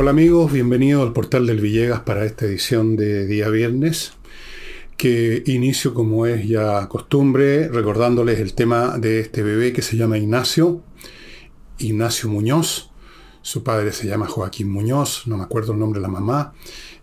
[0.00, 4.12] Hola amigos, bienvenidos al portal del Villegas para esta edición de día viernes,
[4.96, 10.16] que inicio como es ya costumbre, recordándoles el tema de este bebé que se llama
[10.16, 10.82] Ignacio,
[11.78, 12.92] Ignacio Muñoz,
[13.42, 16.54] su padre se llama Joaquín Muñoz, no me acuerdo el nombre de la mamá,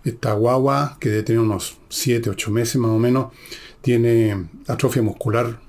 [0.06, 3.34] esta guagua que debe tener unos 7, 8 meses más o menos,
[3.82, 5.60] tiene atrofia muscular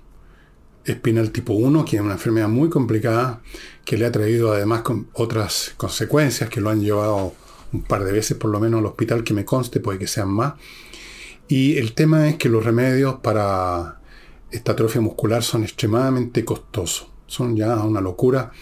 [0.85, 3.43] espinal tipo 1, que es una enfermedad muy complicada,
[3.87, 4.83] que le ha traído además
[5.15, 7.33] otras consecuencias que lo han llevado
[7.73, 10.29] un par de veces por lo menos al hospital, que me conste, puede que sean
[10.29, 10.55] más.
[11.49, 14.01] Y el tema es que los remedios para
[14.51, 17.09] esta atrofia muscular son extremadamente costosos.
[17.29, 18.53] Son ya una locura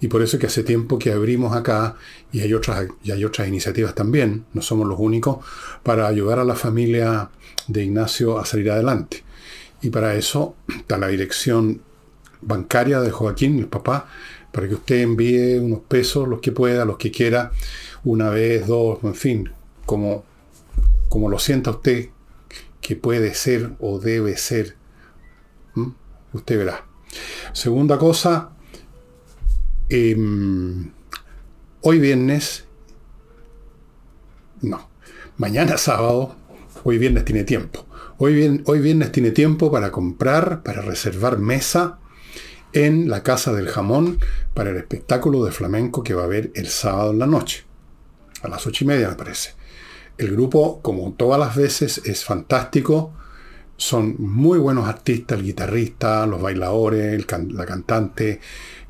[0.00, 1.96] y por eso es que hace tiempo que abrimos acá
[2.32, 5.44] y hay otras, y hay otras iniciativas también, no somos los únicos,
[5.82, 7.30] para ayudar a la familia
[7.68, 9.24] de Ignacio a salir adelante.
[9.82, 11.82] Y para eso está la dirección
[12.40, 14.08] bancaria de Joaquín, el papá,
[14.54, 17.50] para que usted envíe unos pesos, los que pueda, los que quiera,
[18.04, 19.50] una vez, dos, en fin,
[19.84, 20.24] como,
[21.08, 22.10] como lo sienta usted
[22.80, 24.76] que puede ser o debe ser.
[26.32, 26.86] Usted verá.
[27.52, 28.50] Segunda cosa,
[29.88, 30.92] em,
[31.80, 32.64] hoy viernes,
[34.62, 34.88] no,
[35.36, 36.36] mañana sábado,
[36.84, 37.86] hoy viernes tiene tiempo.
[38.18, 41.98] Hoy, hoy viernes tiene tiempo para comprar, para reservar mesa
[42.74, 44.18] en la Casa del Jamón
[44.52, 47.64] para el espectáculo de flamenco que va a haber el sábado en la noche,
[48.42, 49.54] a las ocho y media me parece.
[50.18, 53.12] El grupo, como todas las veces, es fantástico.
[53.76, 58.40] Son muy buenos artistas, el guitarrista, los bailadores, la cantante,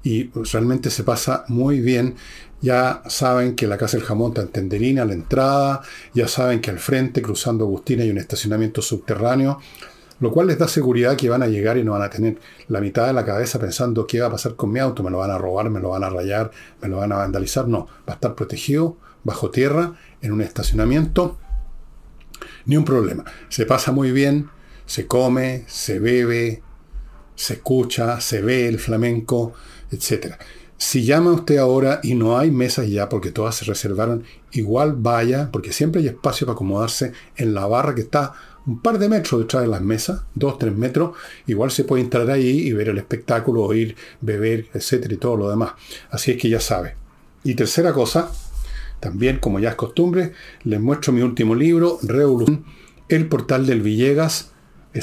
[0.03, 2.17] y realmente se pasa muy bien.
[2.61, 5.83] Ya saben que la Casa del Jamón está en Tenderina, a la entrada,
[6.15, 9.61] ya saben que al frente, cruzando Agustina, hay un estacionamiento subterráneo
[10.21, 12.81] lo cual les da seguridad que van a llegar y no van a tener la
[12.81, 15.31] mitad de la cabeza pensando qué va a pasar con mi auto, me lo van
[15.31, 17.67] a robar, me lo van a rayar, me lo van a vandalizar.
[17.69, 21.39] No, va a estar protegido bajo tierra, en un estacionamiento.
[22.67, 23.25] Ni un problema.
[23.49, 24.51] Se pasa muy bien,
[24.87, 26.63] se come, se bebe,
[27.35, 29.53] se escucha, se ve el flamenco,
[29.91, 30.35] etc.
[30.77, 35.51] Si llama usted ahora y no hay mesas ya porque todas se reservaron, igual vaya,
[35.53, 38.33] porque siempre hay espacio para acomodarse en la barra que está
[38.67, 41.17] un par de metros detrás de las mesas, dos, tres metros,
[41.47, 45.51] igual se puede entrar ahí y ver el espectáculo, oír, beber, etcétera y todo lo
[45.51, 45.73] demás.
[46.11, 46.95] Así es que ya sabe.
[47.43, 48.31] Y tercera cosa,
[49.01, 50.33] también como ya es costumbre,
[50.63, 52.65] les muestro mi último libro, Revolución,
[53.09, 55.01] el portal del Villegas.cl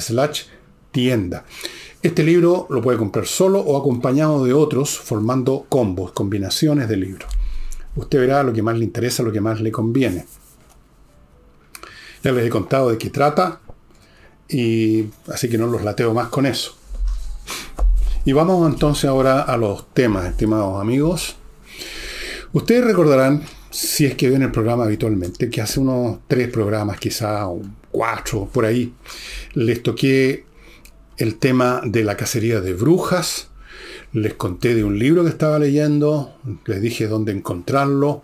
[0.00, 0.42] slash
[0.90, 1.44] tienda.
[2.02, 7.30] Este libro lo puede comprar solo o acompañado de otros, formando combos, combinaciones de libros.
[7.94, 10.24] Usted verá lo que más le interesa, lo que más le conviene.
[12.22, 13.60] Ya les he contado de qué trata,
[14.48, 16.76] y así que no los lateo más con eso.
[18.24, 21.36] Y vamos entonces ahora a los temas, estimados amigos.
[22.52, 27.48] Ustedes recordarán, si es que ven el programa habitualmente, que hace unos tres programas, quizá,
[27.48, 28.92] o cuatro, por ahí,
[29.54, 30.44] les toqué
[31.16, 33.48] el tema de la cacería de brujas,
[34.12, 36.34] les conté de un libro que estaba leyendo,
[36.66, 38.22] les dije dónde encontrarlo,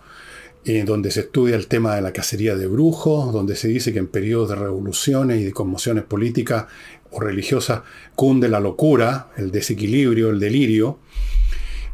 [0.85, 4.09] donde se estudia el tema de la cacería de brujos, donde se dice que en
[4.09, 6.67] periodos de revoluciones y de conmociones políticas
[7.13, 7.83] o religiosas
[8.17, 10.99] cunde la locura, el desequilibrio, el delirio,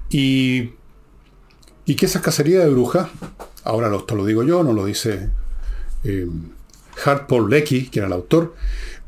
[0.08, 0.70] y,
[1.84, 3.08] y que esa cacería de brujas,
[3.62, 5.28] ahora esto lo digo yo, no lo dice
[6.04, 6.26] eh,
[7.04, 8.54] Hart Paul Lecky, que era el autor,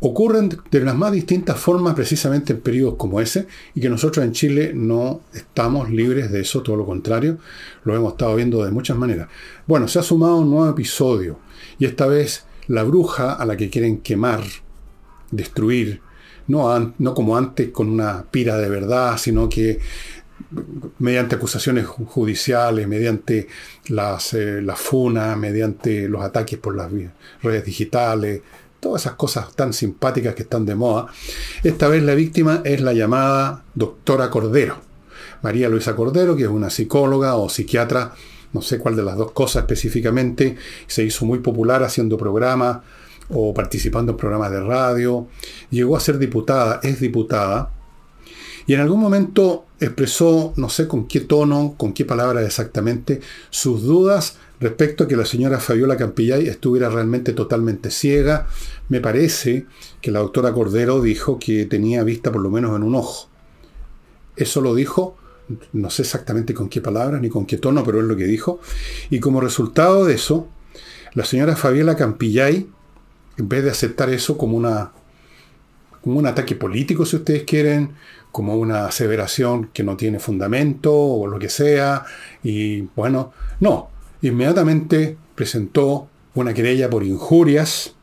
[0.00, 4.32] ocurren de las más distintas formas precisamente en periodos como ese y que nosotros en
[4.32, 7.38] Chile no estamos libres de eso, todo lo contrario,
[7.84, 9.28] lo hemos estado viendo de muchas maneras.
[9.66, 11.38] Bueno, se ha sumado un nuevo episodio
[11.78, 14.42] y esta vez la bruja a la que quieren quemar,
[15.30, 16.00] destruir,
[16.46, 19.80] no, no como antes con una pira de verdad, sino que
[20.98, 23.48] mediante acusaciones judiciales, mediante
[23.88, 26.90] las, eh, la FUNA, mediante los ataques por las
[27.42, 28.42] redes digitales,
[28.80, 31.06] todas esas cosas tan simpáticas que están de moda.
[31.62, 34.76] Esta vez la víctima es la llamada doctora Cordero.
[35.42, 38.12] María Luisa Cordero, que es una psicóloga o psiquiatra,
[38.52, 42.78] no sé cuál de las dos cosas específicamente, se hizo muy popular haciendo programas
[43.28, 45.28] o participando en programas de radio,
[45.70, 47.70] llegó a ser diputada, es diputada,
[48.66, 53.20] y en algún momento expresó, no sé con qué tono, con qué palabras exactamente,
[53.50, 58.46] sus dudas respecto a que la señora Fabiola Campillay estuviera realmente totalmente ciega.
[58.88, 59.66] Me parece
[60.00, 63.28] que la doctora Cordero dijo que tenía vista por lo menos en un ojo.
[64.36, 65.16] Eso lo dijo,
[65.72, 68.60] no sé exactamente con qué palabras ni con qué tono, pero es lo que dijo.
[69.10, 70.48] Y como resultado de eso,
[71.12, 72.66] la señora Fabiola Campillay,
[73.36, 74.92] en vez de aceptar eso como una
[76.04, 77.92] como un ataque político, si ustedes quieren,
[78.34, 82.04] como una aseveración que no tiene fundamento o lo que sea.
[82.42, 83.90] Y bueno, no,
[84.22, 87.94] inmediatamente presentó una querella por injurias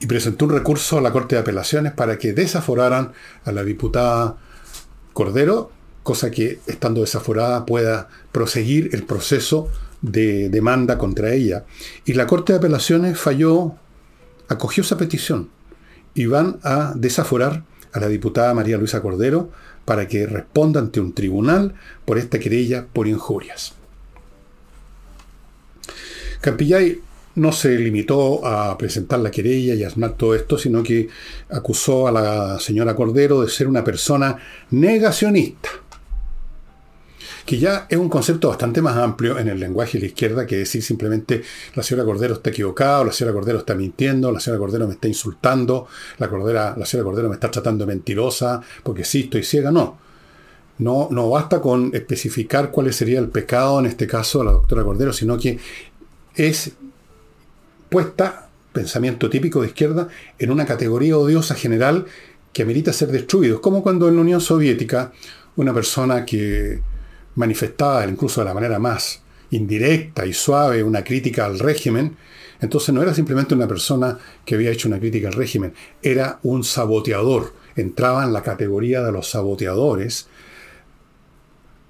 [0.00, 3.12] y presentó un recurso a la Corte de Apelaciones para que desaforaran
[3.44, 4.36] a la diputada
[5.12, 5.70] Cordero,
[6.02, 9.68] cosa que, estando desaforada, pueda proseguir el proceso
[10.02, 11.66] de demanda contra ella.
[12.04, 13.74] Y la Corte de Apelaciones falló,
[14.48, 15.50] acogió esa petición
[16.14, 17.62] y van a desaforar
[17.96, 19.50] a la diputada María Luisa Cordero
[19.86, 23.72] para que responda ante un tribunal por esta querella por injurias.
[26.42, 27.00] Campillay
[27.36, 31.08] no se limitó a presentar la querella y a todo esto, sino que
[31.48, 34.36] acusó a la señora Cordero de ser una persona
[34.70, 35.70] negacionista
[37.46, 40.56] que ya es un concepto bastante más amplio en el lenguaje de la izquierda que
[40.56, 41.42] decir simplemente
[41.76, 45.06] la señora Cordero está equivocada, la señora Cordero está mintiendo, la señora Cordero me está
[45.06, 45.86] insultando,
[46.18, 49.70] la, Cordera, la señora Cordero me está tratando de mentirosa porque sí estoy ciega.
[49.70, 49.96] No.
[50.78, 54.82] no, no basta con especificar cuál sería el pecado en este caso de la doctora
[54.82, 55.60] Cordero, sino que
[56.34, 56.72] es
[57.88, 60.08] puesta, pensamiento típico de izquierda,
[60.40, 62.06] en una categoría odiosa general
[62.52, 63.54] que amerita ser destruido.
[63.54, 65.12] Es como cuando en la Unión Soviética
[65.54, 66.80] una persona que
[67.36, 72.16] manifestaba incluso de la manera más indirecta y suave una crítica al régimen,
[72.60, 75.72] entonces no era simplemente una persona que había hecho una crítica al régimen,
[76.02, 77.52] era un saboteador.
[77.76, 80.28] Entraba en la categoría de los saboteadores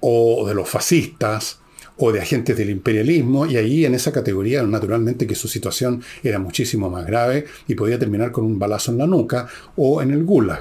[0.01, 1.61] o de los fascistas
[1.99, 6.39] o de agentes del imperialismo y ahí en esa categoría naturalmente que su situación era
[6.39, 10.25] muchísimo más grave y podía terminar con un balazo en la nuca o en el
[10.25, 10.61] gulag.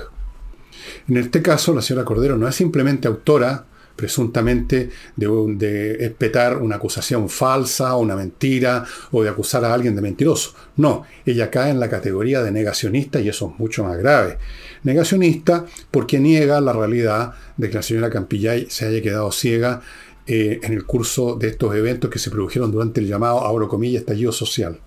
[1.09, 6.75] En este caso la señora Cordero no es simplemente autora presuntamente de, de espetar una
[6.75, 10.53] acusación falsa, una mentira, o de acusar a alguien de mentiroso.
[10.77, 14.37] No, ella cae en la categoría de negacionista y eso es mucho más grave.
[14.83, 19.81] Negacionista porque niega la realidad de que la señora Campillay se haya quedado ciega
[20.27, 24.01] eh, en el curso de estos eventos que se produjeron durante el llamado, abro comillas,
[24.01, 24.79] estallido social.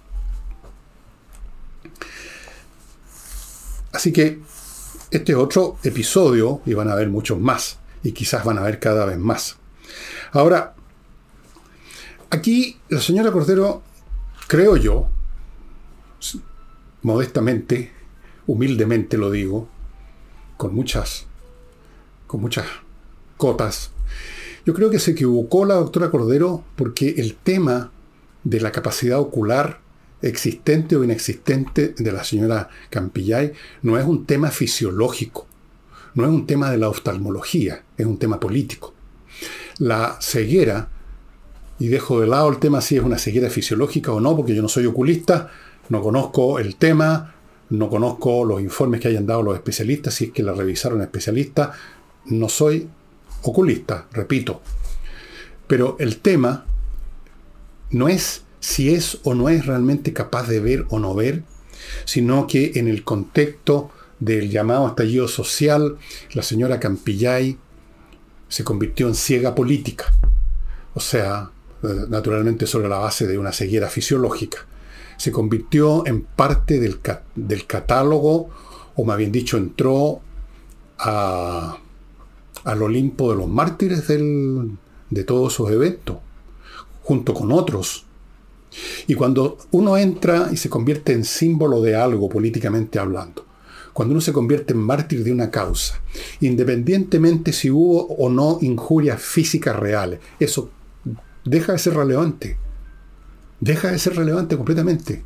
[3.93, 4.39] Así que
[5.11, 7.79] este es otro episodio, y van a haber muchos más
[8.09, 9.57] y quizás van a ver cada vez más.
[10.33, 10.75] Ahora,
[12.31, 13.83] aquí la señora Cordero,
[14.47, 15.11] creo yo,
[17.03, 17.93] modestamente,
[18.47, 19.69] humildemente lo digo,
[20.57, 21.27] con muchas,
[22.27, 22.65] con muchas
[23.37, 23.91] cotas,
[24.65, 27.93] yo creo que se equivocó la doctora Cordero porque el tema
[28.43, 29.81] de la capacidad ocular
[30.23, 33.53] existente o inexistente de la señora Campillay
[33.83, 35.48] no es un tema fisiológico
[36.15, 38.95] no es un tema de la oftalmología, es un tema político.
[39.79, 40.89] La ceguera,
[41.79, 44.63] y dejo de lado el tema si es una ceguera fisiológica o no, porque yo
[44.63, 45.51] no soy oculista,
[45.89, 47.35] no conozco el tema,
[47.71, 51.71] no conozco los informes que hayan dado los especialistas, si es que la revisaron especialistas,
[52.27, 52.89] no soy
[53.43, 54.61] oculista, repito.
[55.67, 56.65] Pero el tema
[57.91, 61.43] no es si es o no es realmente capaz de ver o no ver,
[62.05, 63.91] sino que en el contexto
[64.21, 65.99] del llamado estallido social,
[66.33, 67.59] la señora Campillay
[68.49, 70.07] se convirtió en ciega política.
[70.95, 71.51] O sea,
[71.83, 74.59] eh, naturalmente sobre la base de una ceguera fisiológica.
[75.17, 78.49] Se convirtió en parte del, catálogo,
[78.97, 80.21] o más bien dicho, entró
[80.99, 81.77] al
[82.83, 86.17] Olimpo de los mártires de todos esos eventos,
[87.03, 88.07] junto con otros.
[89.07, 93.45] Y cuando uno entra y se convierte en símbolo de algo políticamente hablando,
[93.99, 96.01] cuando uno se convierte en mártir de una causa,
[96.41, 100.71] independientemente si hubo o no injurias físicas reales, eso
[101.45, 102.57] deja de ser relevante.
[103.59, 105.25] Deja de ser relevante completamente.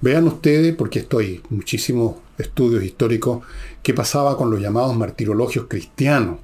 [0.00, 3.44] Vean ustedes, porque esto hay muchísimos estudios históricos,
[3.82, 6.38] qué pasaba con los llamados martirologios cristianos.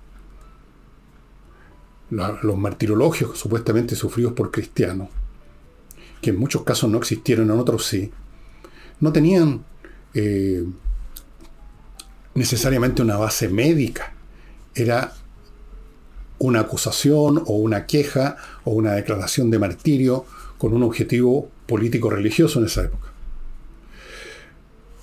[2.10, 5.10] Los martirologios supuestamente sufridos por cristianos,
[6.20, 8.10] que en muchos casos no existieron, en otros sí,
[8.98, 9.64] no tenían
[10.14, 10.64] eh,
[12.34, 14.14] necesariamente una base médica.
[14.74, 15.12] Era
[16.38, 20.24] una acusación o una queja o una declaración de martirio
[20.58, 23.12] con un objetivo político-religioso en esa época.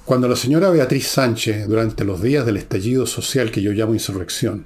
[0.05, 4.65] Cuando la señora Beatriz Sánchez, durante los días del estallido social que yo llamo insurrección,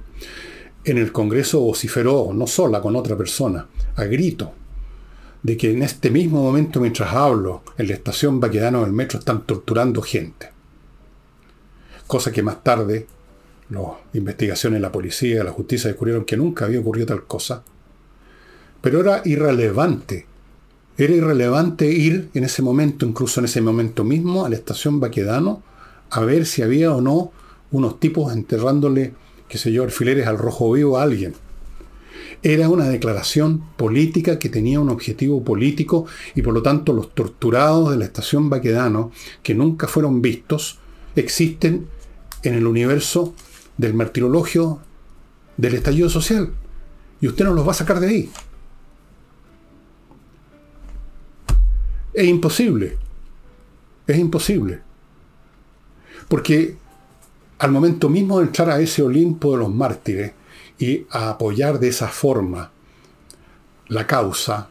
[0.84, 4.52] en el Congreso vociferó, no sola, con otra persona, a grito,
[5.44, 9.42] de que en este mismo momento, mientras hablo, en la estación Baquedano del metro están
[9.42, 10.48] torturando gente.
[12.06, 13.06] Cosa que más tarde
[13.68, 13.84] las
[14.14, 17.62] investigaciones de la policía, de la justicia descubrieron que nunca había ocurrido tal cosa.
[18.80, 20.26] Pero era irrelevante.
[20.96, 25.62] Era irrelevante ir en ese momento, incluso en ese momento mismo, a la estación Baquedano
[26.08, 27.32] a ver si había o no
[27.70, 29.12] unos tipos enterrándole,
[29.48, 31.34] qué sé yo, alfileres al rojo vivo a alguien.
[32.42, 37.90] Era una declaración política que tenía un objetivo político y por lo tanto los torturados
[37.90, 39.12] de la estación Baquedano,
[39.42, 40.78] que nunca fueron vistos,
[41.16, 41.86] existen
[42.42, 43.34] en el universo
[43.78, 44.80] del martirologio
[45.56, 46.52] del estallido social.
[47.20, 48.30] Y usted no los va a sacar de ahí.
[52.12, 52.96] Es imposible.
[54.06, 54.80] Es imposible.
[56.28, 56.76] Porque
[57.58, 60.32] al momento mismo de entrar a ese Olimpo de los mártires
[60.78, 62.70] y a apoyar de esa forma
[63.88, 64.68] la causa,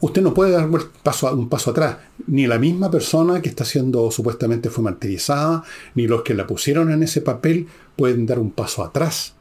[0.00, 1.98] usted no puede dar un paso, un paso atrás.
[2.26, 5.62] Ni la misma persona que está siendo supuestamente fue martirizada,
[5.94, 9.34] ni los que la pusieron en ese papel pueden dar un paso atrás.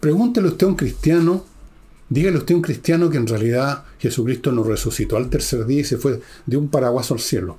[0.00, 1.44] Pregúntele usted a un cristiano,
[2.08, 5.84] dígale usted a un cristiano que en realidad Jesucristo nos resucitó al tercer día y
[5.84, 7.58] se fue de un paraguaso al cielo.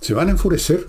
[0.00, 0.88] Se van a enfurecer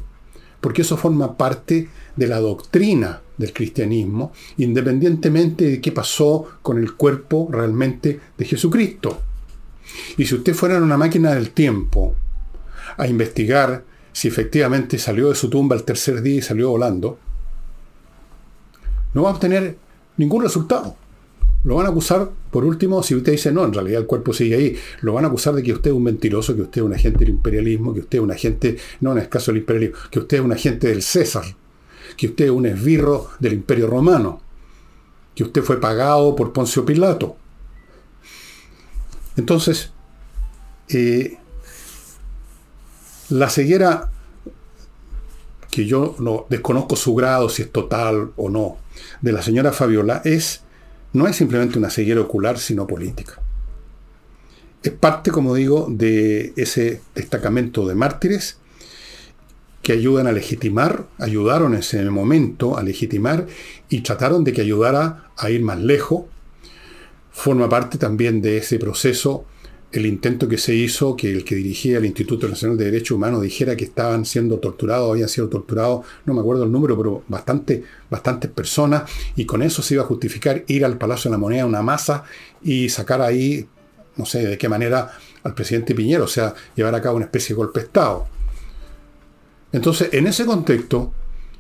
[0.60, 6.94] porque eso forma parte de la doctrina del cristianismo, independientemente de qué pasó con el
[6.94, 9.22] cuerpo realmente de Jesucristo.
[10.18, 12.16] Y si usted fuera una máquina del tiempo
[12.98, 17.18] a investigar si efectivamente salió de su tumba el tercer día y salió volando,
[19.14, 19.76] no va a obtener
[20.18, 20.96] ningún resultado.
[21.64, 24.56] Lo van a acusar, por último, si usted dice, no, en realidad el cuerpo sigue
[24.56, 26.94] ahí, lo van a acusar de que usted es un mentiroso, que usted es un
[26.94, 30.20] agente del imperialismo, que usted es un agente, no en el caso del imperialismo, que
[30.20, 31.46] usted es un agente del César,
[32.16, 34.42] que usted es un esbirro del imperio romano,
[35.36, 37.36] que usted fue pagado por Poncio Pilato.
[39.36, 39.92] Entonces,
[40.90, 41.38] eh,
[43.30, 44.12] la ceguera,
[45.72, 48.78] que yo no desconozco su grado, si es total o no,
[49.22, 50.62] de la señora Fabiola, es,
[51.14, 53.42] no es simplemente una ceguera ocular, sino política.
[54.84, 58.58] Es parte, como digo, de ese destacamento de mártires
[59.84, 63.46] que ayudan a legitimar, ayudaron en ese momento a legitimar
[63.90, 66.24] y trataron de que ayudara a ir más lejos
[67.34, 69.46] forma parte también de ese proceso
[69.92, 73.44] el intento que se hizo que el que dirigía el Instituto Nacional de Derechos Humanos
[73.44, 77.84] dijera que estaban siendo torturados, habían sido torturados, no me acuerdo el número, pero bastante,
[78.10, 79.04] bastantes personas,
[79.36, 82.24] y con eso se iba a justificar ir al Palacio de la Moneda una masa
[82.64, 83.68] y sacar ahí,
[84.16, 85.12] no sé de qué manera,
[85.44, 88.26] al presidente Piñero, o sea, llevar a cabo una especie de golpe de Estado.
[89.74, 91.12] Entonces, en ese contexto,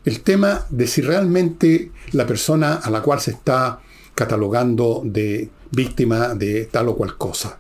[0.05, 3.79] el tema de si realmente la persona a la cual se está
[4.15, 7.57] catalogando de víctima de tal o cual cosa.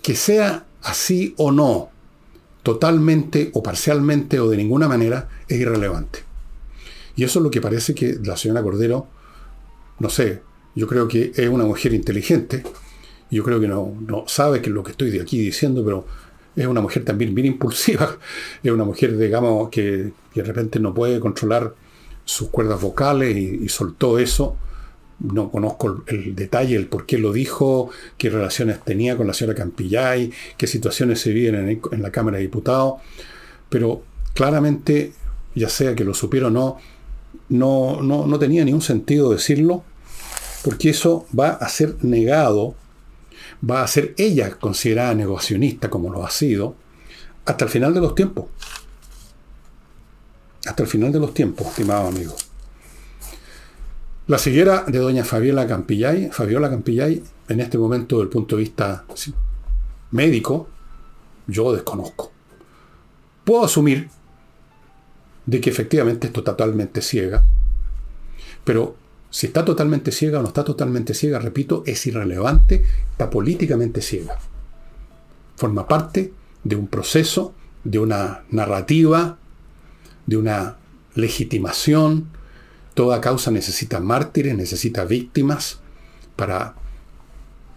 [0.00, 1.90] Que sea así o no,
[2.62, 6.20] totalmente o parcialmente o de ninguna manera, es irrelevante.
[7.16, 9.08] Y eso es lo que parece que la señora Cordero,
[9.98, 10.42] no sé,
[10.74, 12.62] yo creo que es una mujer inteligente,
[13.30, 16.06] yo creo que no, no sabe que lo que estoy de aquí diciendo, pero
[16.56, 18.16] es una mujer también bien impulsiva,
[18.62, 21.74] es una mujer, digamos, que, de repente no puede controlar
[22.24, 24.56] sus cuerdas vocales y soltó eso.
[25.22, 29.56] No conozco el, detalle, el por qué lo dijo, qué relaciones tenía con la señora
[29.56, 32.94] Campillay, qué situaciones se viven en, la Cámara de Diputados,
[33.68, 34.02] pero
[34.34, 35.12] claramente,
[35.54, 36.78] ya sea que lo supiera o no,
[37.48, 39.84] no, no, no tenía ningún sentido decirlo,
[40.64, 42.74] porque eso va a ser negado,
[43.68, 46.74] va a ser ella considerada negacionista como lo ha sido,
[47.44, 48.46] hasta el final de los tiempos.
[50.66, 52.34] Hasta el final de los tiempos, estimado amigo.
[54.28, 58.62] La ceguera de doña Fabiola Campillay, Fabiola Campillay, en este momento, desde el punto de
[58.62, 59.04] vista
[60.12, 60.68] médico,
[61.46, 62.30] yo desconozco.
[63.44, 64.08] Puedo asumir
[65.46, 67.44] de que efectivamente está totalmente ciega,
[68.64, 68.94] pero
[69.32, 74.38] si está totalmente ciega o no está totalmente ciega, repito, es irrelevante, está políticamente ciega.
[75.56, 79.38] Forma parte de un proceso, de una narrativa,
[80.26, 80.76] de una
[81.14, 82.28] legitimación,
[82.94, 85.80] Toda causa necesita mártires, necesita víctimas
[86.36, 86.74] para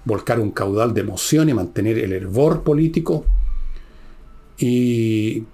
[0.04, 3.26] volcar un caudal de emoción y mantener el hervor político.
[4.58, 5.46] Y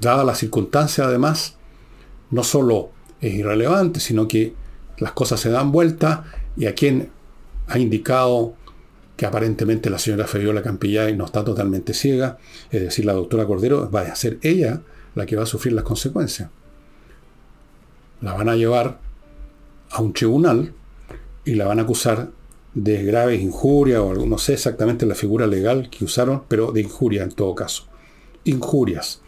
[0.00, 1.56] dada la circunstancia además,
[2.30, 4.54] no solo es irrelevante, sino que
[4.98, 6.24] las cosas se dan vuelta
[6.56, 7.10] y a quien
[7.66, 8.54] ha indicado
[9.16, 12.38] que aparentemente la señora Fabiola Campillay no está totalmente ciega,
[12.70, 14.80] es decir, la doctora Cordero, va a ser ella
[15.14, 16.50] la que va a sufrir las consecuencias
[18.24, 18.98] la van a llevar
[19.90, 20.72] a un tribunal
[21.44, 22.30] y la van a acusar
[22.72, 27.22] de graves injurias o no sé exactamente la figura legal que usaron, pero de injuria
[27.22, 27.86] en todo caso.
[28.44, 29.20] Injurias.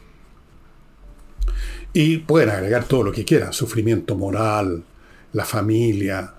[1.93, 4.83] Y pueden agregar todo lo que quieran, sufrimiento moral,
[5.37, 6.33] la familia,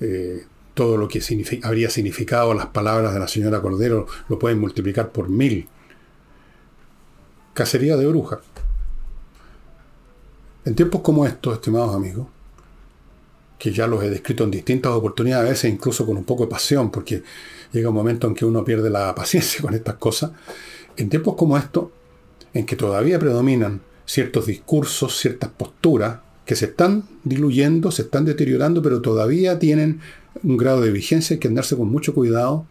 [0.00, 1.20] eh, todo lo que
[1.62, 5.68] habría significado las palabras de la señora Cordero, lo pueden multiplicar por mil.
[7.52, 8.40] Cacería de brujas.
[10.64, 12.26] En tiempos como estos, estimados amigos,
[13.58, 16.50] que ya los he descrito en distintas oportunidades, a veces incluso con un poco de
[16.50, 17.22] pasión, porque
[17.72, 20.30] llega un momento en que uno pierde la paciencia con estas cosas,
[20.96, 21.88] en tiempos como estos,
[22.54, 28.80] en que todavía predominan ciertos discursos, ciertas posturas, que se están diluyendo, se están deteriorando,
[28.80, 30.00] pero todavía tienen
[30.42, 32.64] un grado de vigencia, hay que andarse con mucho cuidado,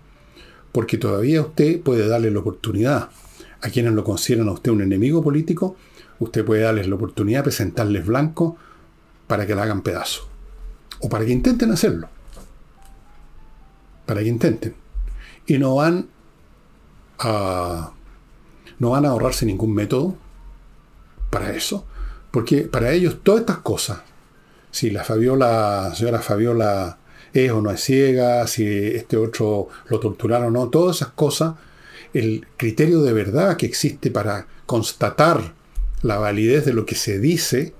[0.71, 3.11] porque todavía usted puede darle la oportunidad
[3.61, 5.75] a quienes lo consideran a usted un enemigo político,
[6.17, 8.57] usted puede darles la oportunidad de presentarles blanco
[9.27, 10.27] para que la hagan pedazo.
[11.01, 12.09] O para que intenten hacerlo.
[14.07, 14.73] Para que intenten.
[15.45, 16.07] Y no van
[17.19, 17.91] a.
[18.79, 20.15] no van a ahorrarse ningún método
[21.29, 21.85] para eso.
[22.31, 24.01] Porque para ellos todas estas cosas,
[24.71, 26.97] si la Fabiola, señora Fabiola
[27.33, 31.55] es o no es ciega, si este otro lo torturaron o no, todas esas cosas,
[32.13, 35.53] el criterio de verdad que existe para constatar
[36.01, 37.73] la validez de lo que se dice,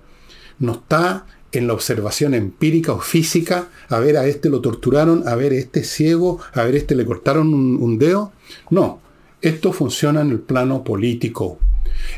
[0.60, 5.36] no está en la observación empírica o física, a ver a este lo torturaron, a
[5.36, 8.34] ver este ciego, a ver a este le cortaron un, un dedo.
[8.70, 9.02] No,
[9.42, 11.60] esto funciona en el plano político,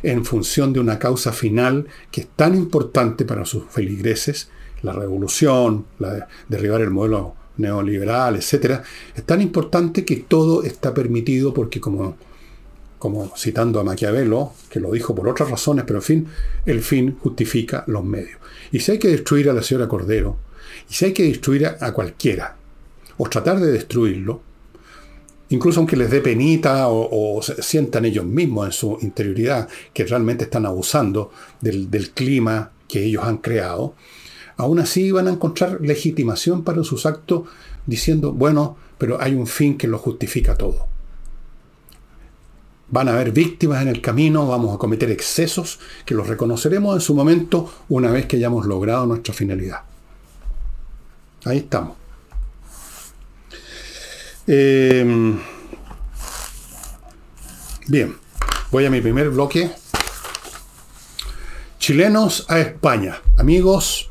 [0.04, 4.50] en función de una causa final que es tan importante para sus feligreses,
[4.82, 8.82] la revolución, la, derribar el modelo neoliberal, etc.,
[9.16, 12.18] es tan importante que todo está permitido porque como,
[12.98, 16.28] como citando a Maquiavelo, que lo dijo por otras razones, pero en fin,
[16.66, 18.40] el fin justifica los medios.
[18.72, 20.38] Y si hay que destruir a la señora Cordero,
[20.90, 22.56] y si hay que destruir a, cualquiera,
[23.18, 24.42] o tratar de destruirlo,
[25.50, 30.66] incluso aunque les dé penita o, sientan ellos mismos en su interioridad que realmente están
[30.66, 33.96] abusando del, del clima que ellos han creado,
[34.58, 37.44] aún así van a encontrar legitimación para sus actos
[37.86, 40.88] diciendo, bueno, pero hay un fin que lo justifica todo.
[42.92, 47.02] Van a haber víctimas en el camino, vamos a cometer excesos que los reconoceremos en
[47.02, 49.82] su momento una vez que hayamos logrado nuestra finalidad.
[51.46, 51.96] Ahí estamos.
[54.52, 55.38] Em,
[57.86, 58.18] bien,
[58.72, 59.70] voy a mi primer bloque.
[61.78, 63.22] Chilenos a España.
[63.38, 64.10] Amigos,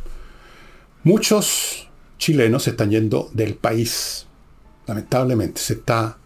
[1.03, 4.29] muchos chilenos se están yendo del país.
[4.87, 6.19] Lamentablemente se está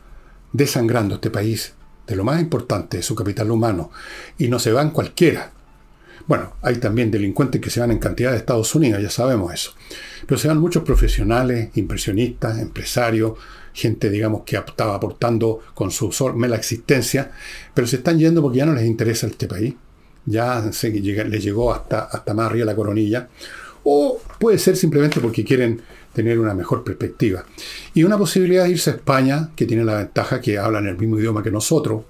[0.53, 1.73] desangrando este país
[2.07, 3.91] de lo más importante, de su capital humano,
[4.37, 5.53] y no se van cualquiera.
[6.27, 9.73] Bueno, hay también delincuentes que se van en cantidad de Estados Unidos, ya sabemos eso.
[10.27, 13.39] Pero se van muchos profesionales, impresionistas, empresarios,
[13.73, 17.31] gente, digamos, que estaba aportando con su mera existencia,
[17.75, 19.75] pero se están yendo porque ya no les interesa este país.
[20.25, 23.29] Ya se, les llegó hasta, hasta más arriba la coronilla.
[23.85, 25.83] O puede ser simplemente porque quieren
[26.13, 27.45] tener una mejor perspectiva.
[27.95, 31.19] Y una posibilidad de irse a España, que tiene la ventaja que hablan el mismo
[31.19, 32.03] idioma que nosotros,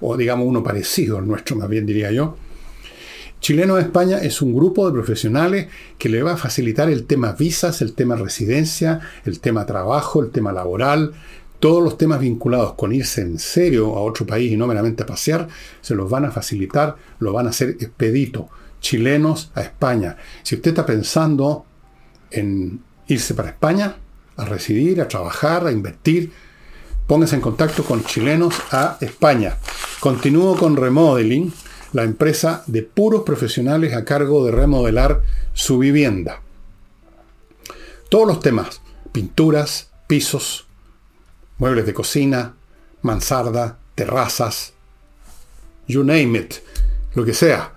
[0.00, 2.36] o digamos uno parecido al nuestro, más bien diría yo.
[3.40, 7.32] Chileno de España es un grupo de profesionales que le va a facilitar el tema
[7.32, 11.14] visas, el tema residencia, el tema trabajo, el tema laboral,
[11.58, 15.06] todos los temas vinculados con irse en serio a otro país y no meramente a
[15.06, 15.48] pasear,
[15.80, 18.48] se los van a facilitar, lo van a hacer expedito.
[18.80, 20.16] Chilenos a España.
[20.42, 21.66] Si usted está pensando
[22.30, 23.96] en irse para España,
[24.36, 26.32] a residir, a trabajar, a invertir,
[27.06, 29.56] póngase en contacto con chilenos a España.
[30.00, 31.52] Continúo con Remodeling,
[31.92, 35.22] la empresa de puros profesionales a cargo de remodelar
[35.52, 36.40] su vivienda.
[38.08, 38.80] Todos los temas,
[39.12, 40.66] pinturas, pisos,
[41.58, 42.54] muebles de cocina,
[43.02, 44.72] mansarda, terrazas,
[45.86, 46.54] you name it,
[47.14, 47.72] lo que sea,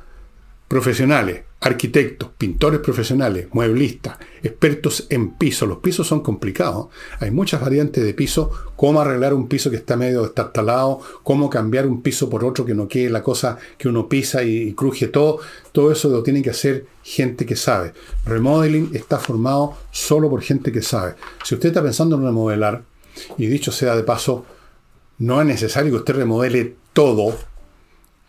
[0.68, 5.66] profesionales, arquitectos, pintores profesionales, mueblistas, expertos en piso.
[5.66, 6.88] Los pisos son complicados.
[7.22, 8.52] Hay muchas variantes de piso.
[8.76, 12.76] Cómo arreglar un piso que está medio destartalado, cómo cambiar un piso por otro que
[12.76, 15.40] no quede la cosa que uno pisa y, cruje todo.
[15.72, 17.94] Todo eso lo tiene que hacer gente que sabe.
[18.26, 21.16] Remodeling está formado solo por gente que sabe.
[21.46, 22.84] Si usted está pensando en remodelar,
[23.38, 24.46] y dicho sea de paso,
[25.20, 27.34] no es necesario que usted remodele todo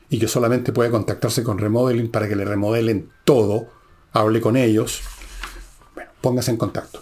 [0.08, 3.66] y que solamente puede contactarse con Remodeling para que le remodelen todo,
[4.12, 5.00] hable con ellos,
[5.94, 7.00] bueno, póngase en contacto.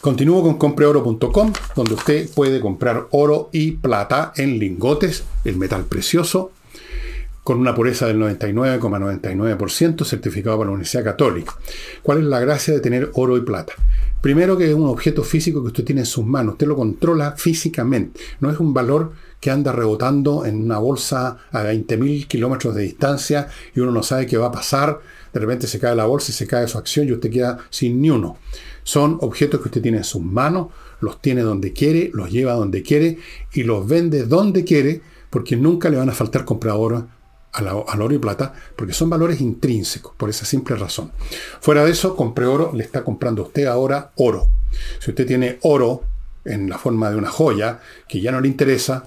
[0.00, 6.52] Continúo con compreoro.com, donde usted puede comprar oro y plata en lingotes, el metal precioso,
[7.42, 11.54] con una pureza del 99,99% certificado por la Universidad Católica.
[12.02, 13.72] ¿Cuál es la gracia de tener oro y plata?
[14.20, 17.32] Primero que es un objeto físico que usted tiene en sus manos, usted lo controla
[17.36, 22.82] físicamente, no es un valor que anda rebotando en una bolsa a 20.000 kilómetros de
[22.82, 25.00] distancia y uno no sabe qué va a pasar.
[25.32, 28.00] De repente se cae la bolsa y se cae su acción y usted queda sin
[28.00, 28.38] ni uno.
[28.82, 30.68] Son objetos que usted tiene en sus manos,
[31.00, 33.18] los tiene donde quiere, los lleva donde quiere
[33.52, 37.02] y los vende donde quiere porque nunca le van a faltar compradores
[37.52, 37.68] al,
[38.02, 41.12] oro y plata, porque son valores intrínsecos, por esa simple razón.
[41.60, 44.48] Fuera de eso, compre oro, le está comprando usted ahora oro.
[45.00, 46.04] Si usted tiene oro
[46.44, 49.04] en la forma de una joya que ya no le interesa,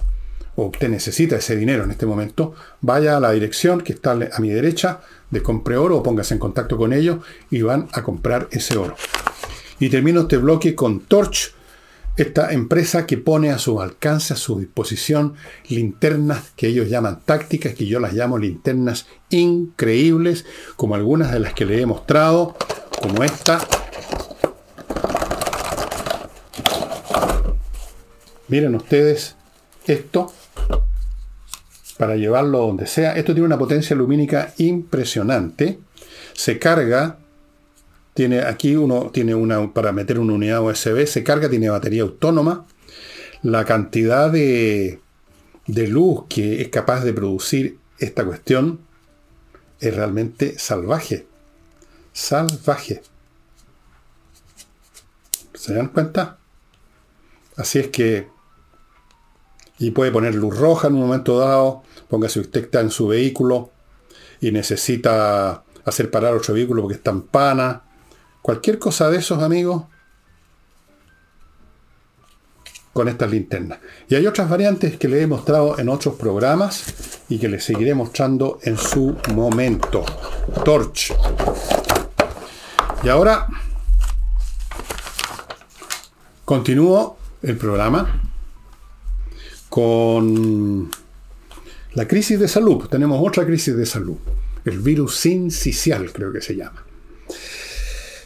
[0.56, 4.40] o usted necesita ese dinero en este momento, vaya a la dirección que está a
[4.40, 8.48] mi derecha de compre oro o póngase en contacto con ellos y van a comprar
[8.50, 8.94] ese oro.
[9.80, 11.54] Y termino este bloque con Torch,
[12.16, 15.34] esta empresa que pone a su alcance, a su disposición,
[15.68, 20.44] linternas que ellos llaman tácticas, que yo las llamo linternas increíbles,
[20.76, 22.54] como algunas de las que le he mostrado,
[23.00, 23.66] como esta.
[28.48, 29.36] Miren ustedes
[29.86, 30.30] esto
[31.98, 33.12] para llevarlo donde sea.
[33.12, 35.78] Esto tiene una potencia lumínica impresionante.
[36.32, 37.18] Se carga.
[38.14, 41.06] Tiene aquí uno tiene una para meter una unidad USB.
[41.06, 42.66] Se carga, tiene batería autónoma.
[43.42, 45.00] La cantidad de,
[45.66, 48.80] de luz que es capaz de producir esta cuestión
[49.80, 51.26] es realmente salvaje.
[52.12, 53.02] Salvaje.
[55.54, 56.38] ¿Se dan cuenta?
[57.56, 58.31] Así es que
[59.82, 61.82] y puede poner luz roja en un momento dado.
[62.08, 63.72] Póngase usted está en su vehículo
[64.40, 67.82] y necesita hacer parar otro vehículo porque está en pana.
[68.42, 69.82] Cualquier cosa de esos, amigos,
[72.92, 73.80] con estas linternas.
[74.08, 77.92] Y hay otras variantes que le he mostrado en otros programas y que les seguiré
[77.92, 80.04] mostrando en su momento.
[80.64, 81.12] Torch.
[83.02, 83.48] Y ahora
[86.44, 88.31] continúo el programa
[89.72, 90.90] con
[91.94, 92.88] la crisis de salud.
[92.90, 94.18] Tenemos otra crisis de salud.
[94.66, 96.84] El virus sincicial, creo que se llama.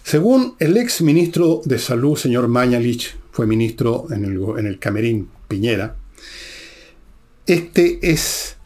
[0.02, 5.28] Según el ex ministro de Salud, señor Mañalich, fue ministro en el, en el Camerín
[5.46, 5.94] Piñera,
[7.46, 8.56] este es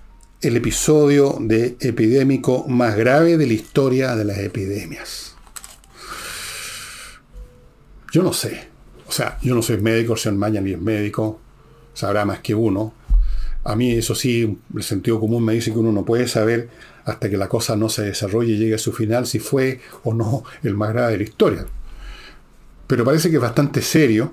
[0.41, 5.35] el episodio de epidémico más grave de la historia de las epidemias.
[8.11, 8.69] Yo no sé.
[9.07, 11.41] O sea, yo no soy médico, señor Mañalich es médico
[12.01, 12.93] sabrá más que uno.
[13.65, 16.69] A mí, eso sí, el sentido común me dice que uno no puede saber
[17.05, 20.15] hasta que la cosa no se desarrolle y llegue a su final si fue o
[20.15, 21.67] no el más grave de la historia.
[22.87, 24.33] Pero parece que es bastante serio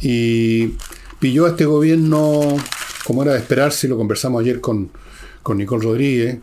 [0.00, 0.74] y
[1.18, 2.56] pilló a este gobierno,
[3.06, 4.90] como era de esperarse, lo conversamos ayer con,
[5.42, 6.38] con Nicole Rodríguez,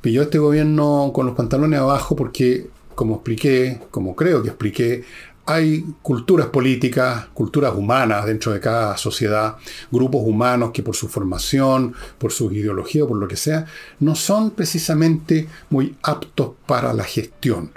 [0.00, 5.04] pilló a este gobierno con los pantalones abajo porque, como expliqué, como creo que expliqué,
[5.48, 9.56] hay culturas políticas, culturas humanas dentro de cada sociedad,
[9.90, 13.64] grupos humanos que por su formación, por su ideología o por lo que sea,
[13.98, 17.72] no son precisamente muy aptos para la gestión.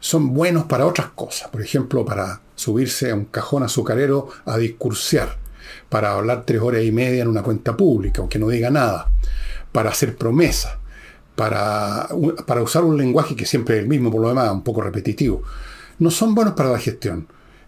[0.00, 5.38] Son buenos para otras cosas, por ejemplo, para subirse a un cajón azucarero a discursear,
[5.88, 9.08] para hablar tres horas y media en una cuenta pública, aunque no diga nada,
[9.70, 10.78] para hacer promesas,
[11.36, 12.08] para,
[12.44, 15.44] para usar un lenguaje que siempre es el mismo, por lo demás, un poco repetitivo
[15.98, 17.26] no son buenos para la gestión.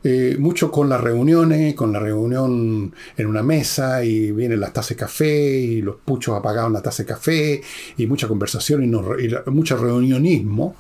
[0.09, 4.91] Eh, mucho con las reuniones, con la reunión en una mesa y vienen las tazas
[4.91, 7.61] de café y los puchos apagados en la taza de café
[7.97, 10.77] y mucha conversación y, mucho reunionismo,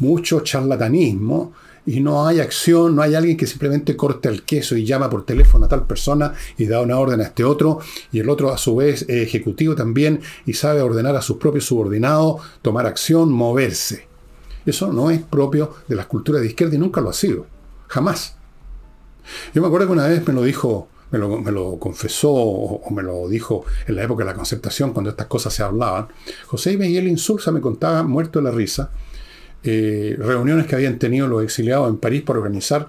[0.00, 1.54] mucho charlatanismo
[1.86, 5.24] y no hay acción, no hay alguien que simplemente corte el queso y llama por
[5.24, 7.78] teléfono a tal persona y da una orden a este otro
[8.12, 11.64] y el otro a su vez es ejecutivo también y sabe ordenar a sus propios
[11.64, 14.05] subordinados, tomar acción, moverse.
[14.66, 17.46] Eso no es propio de las culturas de izquierda y nunca lo ha sido.
[17.88, 18.36] Jamás.
[19.54, 23.28] Yo me acuerdo que una vez me lo dijo, me lo, confesó o, me lo
[23.28, 26.08] dijo en la época de la concertación, cuando estas cosas se hablaban.
[26.46, 28.90] José Miguel Insulza me contaba, muerto de la risa,
[29.62, 32.88] eh, reuniones que habían tenido los exiliados en París para organizar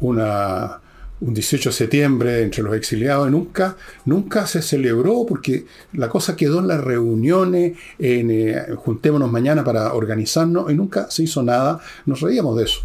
[0.00, 0.80] una,
[1.20, 6.60] un 18 de septiembre entre los exiliados nunca, nunca se celebró porque la cosa quedó
[6.60, 12.56] en las reuniones, eh, juntémonos mañana para organizarnos y nunca se hizo nada, nos reíamos
[12.56, 12.80] de eso.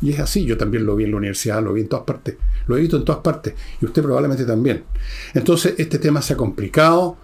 [0.00, 2.36] Y es así, yo también lo vi en la universidad, lo vi en todas partes,
[2.66, 4.84] lo he visto en todas partes y usted probablemente también.
[5.32, 7.16] Entonces este tema se ha complicado,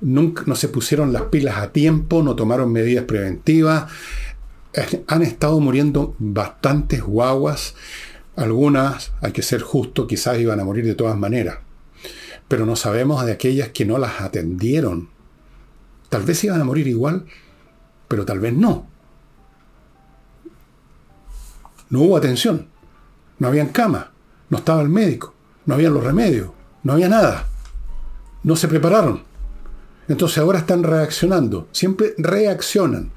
[0.00, 3.90] nunca, no se pusieron las pilas a tiempo, no tomaron medidas preventivas,
[5.06, 7.74] han estado muriendo bastantes guaguas
[8.36, 11.58] algunas, hay que ser justo, quizás iban a morir de todas maneras.
[12.48, 15.10] Pero no sabemos de aquellas que no las atendieron.
[16.08, 17.26] Tal vez iban a morir igual,
[18.08, 18.86] pero tal vez no.
[21.88, 22.68] No hubo atención.
[23.38, 24.12] No habían cama.
[24.48, 25.34] No estaba el médico.
[25.66, 26.50] No habían los remedios.
[26.82, 27.48] No había nada.
[28.42, 29.22] No se prepararon.
[30.08, 31.68] Entonces ahora están reaccionando.
[31.72, 33.10] Siempre reaccionan.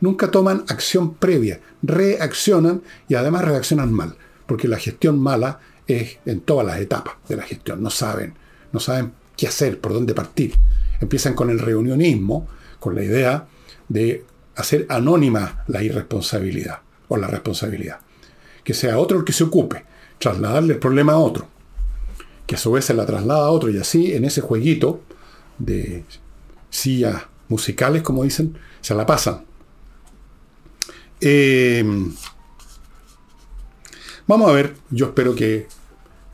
[0.00, 1.60] Nunca toman acción previa.
[1.82, 4.16] Reaccionan y además reaccionan mal
[4.52, 7.82] porque la gestión mala es en todas las etapas de la gestión.
[7.82, 8.34] No saben,
[8.70, 10.52] no saben qué hacer, por dónde partir.
[11.00, 12.46] Empiezan con el reunionismo,
[12.78, 13.46] con la idea
[13.88, 18.00] de hacer anónima la irresponsabilidad o la responsabilidad.
[18.62, 19.86] Que sea otro el que se ocupe,
[20.18, 21.48] trasladarle el problema a otro,
[22.46, 25.00] que a su vez se la traslada a otro y así en ese jueguito
[25.56, 26.04] de
[26.68, 29.46] sillas musicales, como dicen, se la pasan.
[31.22, 31.82] Eh,
[34.32, 35.66] vamos a ver, yo espero que,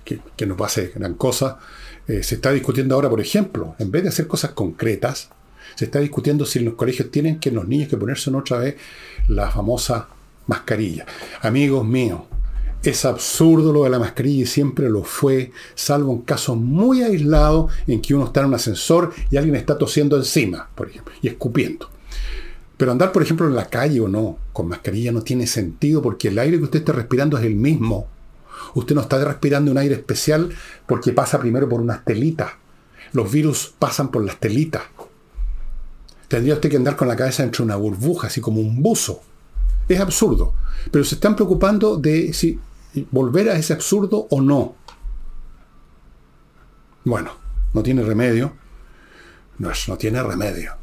[0.05, 1.59] que, no pase gran cosa.
[2.07, 5.31] Eh, se está discutiendo ahora, por ejemplo, en vez de hacer cosas concretas,
[5.75, 8.77] se está discutiendo si en los colegios tienen que los niños que ponerse otra vez
[9.27, 10.09] la famosa
[10.47, 11.07] mascarilla.
[11.43, 12.21] Amigos míos,
[12.83, 17.73] es absurdo lo de la mascarilla y siempre lo fue, salvo en casos muy aislados
[17.89, 21.29] en que uno está en un ascensor y alguien está tosiendo encima, por ejemplo, y
[21.29, 21.91] escupiendo.
[22.79, 26.29] Pero andar, por ejemplo, en la calle o no, con mascarilla no tiene sentido porque
[26.29, 28.07] el aire que usted está respirando es el mismo.
[28.75, 30.51] Usted no está respirando un aire especial
[30.87, 32.53] porque pasa primero por unas telitas.
[33.13, 34.85] Los virus pasan por las telitas.
[36.29, 39.23] Tendría usted que andar con la cabeza entre una burbuja, así como un buzo.
[39.89, 40.55] Es absurdo.
[40.93, 42.61] Pero se están preocupando de si
[43.11, 44.77] volver a ese absurdo o no.
[47.05, 47.33] Bueno,
[47.73, 48.53] no tiene remedio.
[49.59, 50.78] No, no tiene remedio.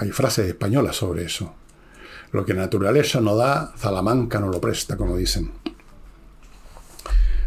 [0.00, 1.54] Hay frases españolas sobre eso.
[2.32, 5.50] Lo que naturaleza no da, Salamanca no lo presta, como dicen.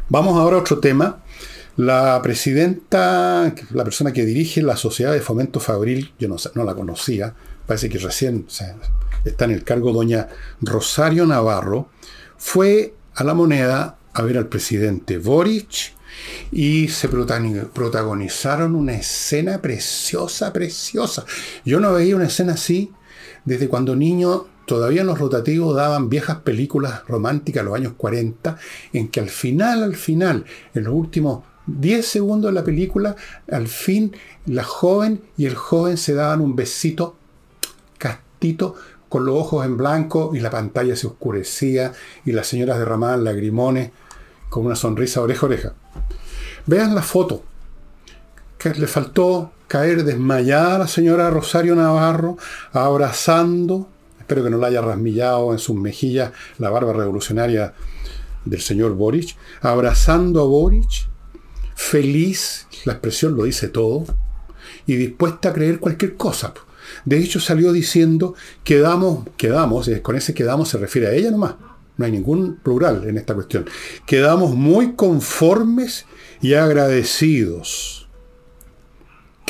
[0.09, 1.23] Vamos ahora a otro tema.
[1.77, 7.33] La presidenta, la persona que dirige la Sociedad de Fomento Fabril, yo no la conocía,
[7.65, 8.45] parece que recién
[9.23, 10.27] está en el cargo doña
[10.61, 11.87] Rosario Navarro,
[12.37, 15.93] fue a la moneda a ver al presidente Boric
[16.51, 21.25] y se protagonizaron una escena preciosa, preciosa.
[21.65, 22.91] Yo no veía una escena así
[23.45, 28.57] desde cuando niño todavía en los rotativos daban viejas películas románticas, los años 40,
[28.93, 33.15] en que al final, al final, en los últimos 10 segundos de la película,
[33.51, 37.15] al fin la joven y el joven se daban un besito
[37.97, 38.75] castito
[39.09, 41.91] con los ojos en blanco y la pantalla se oscurecía
[42.25, 43.91] y las señoras derramaban lagrimones
[44.51, 45.73] con una sonrisa oreja oreja.
[46.67, 47.43] Vean la foto.
[48.57, 52.37] Que le faltó caer desmayada a la señora Rosario Navarro,
[52.73, 53.87] abrazando
[54.19, 57.73] espero que no la haya rasmillado en sus mejillas la barba revolucionaria
[58.45, 61.07] del señor Boric, abrazando a Boric,
[61.75, 64.05] feliz, la expresión lo dice todo,
[64.85, 66.53] y dispuesta a creer cualquier cosa.
[67.05, 71.55] De hecho, salió diciendo, quedamos, quedamos, con ese quedamos se refiere a ella nomás,
[71.97, 73.65] no hay ningún plural en esta cuestión,
[74.05, 76.05] quedamos muy conformes
[76.41, 78.01] y agradecidos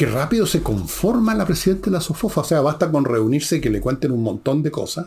[0.01, 2.41] Qué rápido se conforma la presidenta de la SOFOFA.
[2.41, 5.05] O sea, basta con reunirse y que le cuenten un montón de cosas.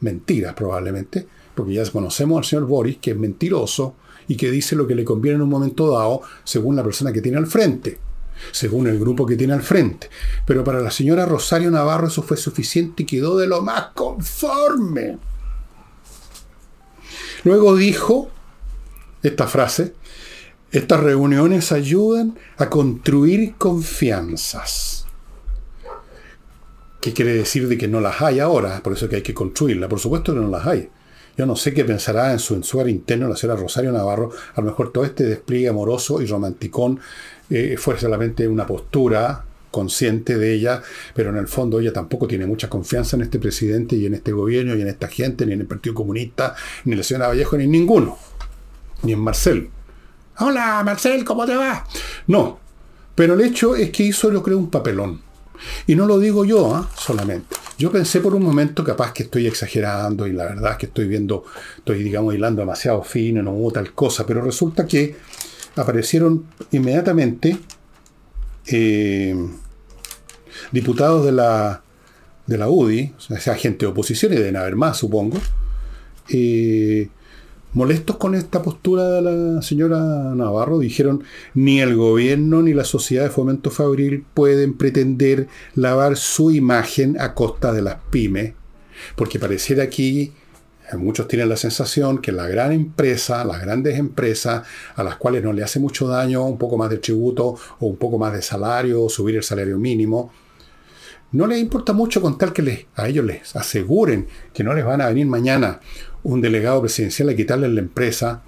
[0.00, 1.26] Mentiras, probablemente.
[1.54, 3.96] Porque ya conocemos al señor Boris, que es mentiroso
[4.28, 7.20] y que dice lo que le conviene en un momento dado, según la persona que
[7.20, 7.98] tiene al frente.
[8.50, 10.08] Según el grupo que tiene al frente.
[10.46, 15.18] Pero para la señora Rosario Navarro eso fue suficiente y quedó de lo más conforme.
[17.44, 18.30] Luego dijo
[19.22, 19.94] esta frase,
[20.72, 25.06] estas reuniones ayudan a construir confianzas.
[27.00, 28.82] ¿Qué quiere decir de que no las hay ahora?
[28.82, 29.88] Por eso que hay que construirlas.
[29.88, 30.90] Por supuesto que no las hay.
[31.36, 34.30] Yo no sé qué pensará en su ensuar interno la señora Rosario Navarro.
[34.54, 37.00] A lo mejor todo este despliegue amoroso y romanticón
[37.48, 40.82] eh, fue solamente una postura consciente de ella,
[41.14, 44.32] pero en el fondo ella tampoco tiene mucha confianza en este presidente y en este
[44.32, 46.54] gobierno y en esta gente, ni en el Partido Comunista,
[46.84, 48.18] ni en la señora Vallejo, ni en ninguno,
[49.02, 49.70] ni en Marcel.
[50.38, 51.86] Hola, Marcel, ¿cómo te va?
[52.26, 52.58] No,
[53.14, 55.20] pero el hecho es que hizo, yo creo, un papelón.
[55.86, 56.88] Y no lo digo yo ¿ah?
[56.96, 57.56] solamente.
[57.76, 61.06] Yo pensé por un momento, capaz que estoy exagerando y la verdad es que estoy
[61.06, 61.44] viendo,
[61.78, 65.16] estoy, digamos, hilando demasiado fino, no hubo tal cosa, pero resulta que
[65.76, 67.56] aparecieron inmediatamente
[68.70, 69.34] eh,
[70.72, 71.82] diputados de la,
[72.46, 75.38] de la UDI, o sea, gente de oposición y deben haber más, supongo,
[76.28, 77.08] eh,
[77.72, 79.98] molestos con esta postura de la señora
[80.34, 86.50] Navarro, dijeron, ni el gobierno ni la sociedad de fomento fabril pueden pretender lavar su
[86.50, 88.54] imagen a costa de las pymes,
[89.16, 90.32] porque pareciera aquí,
[90.96, 95.52] muchos tienen la sensación que la gran empresa, las grandes empresas, a las cuales no
[95.52, 99.04] le hace mucho daño un poco más de tributo o un poco más de salario,
[99.04, 100.32] o subir el salario mínimo,
[101.32, 105.00] no les importa mucho con tal que a ellos les aseguren que no les van
[105.00, 105.80] a venir mañana
[106.24, 108.42] un delegado presidencial a quitarle la empresa,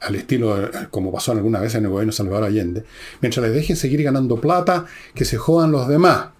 [0.00, 2.84] al estilo como pasó alguna vez en el gobierno de Salvador Allende,
[3.20, 6.30] mientras les dejen seguir ganando plata, que se jodan los demás.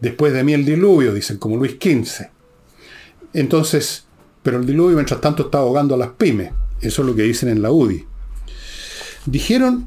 [0.00, 2.39] Después de mí el diluvio, dicen, como Luis XV.
[3.32, 4.04] Entonces,
[4.42, 6.52] pero el diluvio mientras tanto está ahogando a las pymes.
[6.80, 8.06] Eso es lo que dicen en la UDI.
[9.26, 9.86] Dijeron,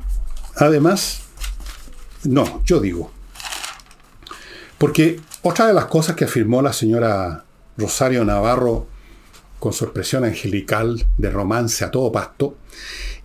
[0.55, 1.21] además,
[2.23, 3.11] no, yo digo,
[4.77, 7.45] Porque otra de las cosas que afirmó la señora
[7.77, 8.87] Rosario Navarro
[9.59, 12.57] con su expresión angelical de romance a todo pasto,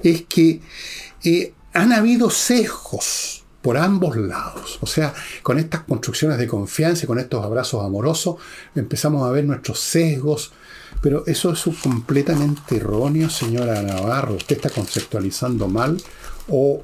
[0.02, 0.61] es que
[1.24, 3.38] eh, han habido sesgos
[3.68, 4.78] por ambos lados.
[4.81, 8.37] O sea, con estas construcciones de confianza y con estos abrazos amorosos,
[8.74, 10.52] empezamos a ver nuestros sesgos.
[11.02, 14.37] Pero eso es completamente erróneo, señora Navarro.
[14.37, 16.00] Usted está conceptualizando mal
[16.48, 16.83] o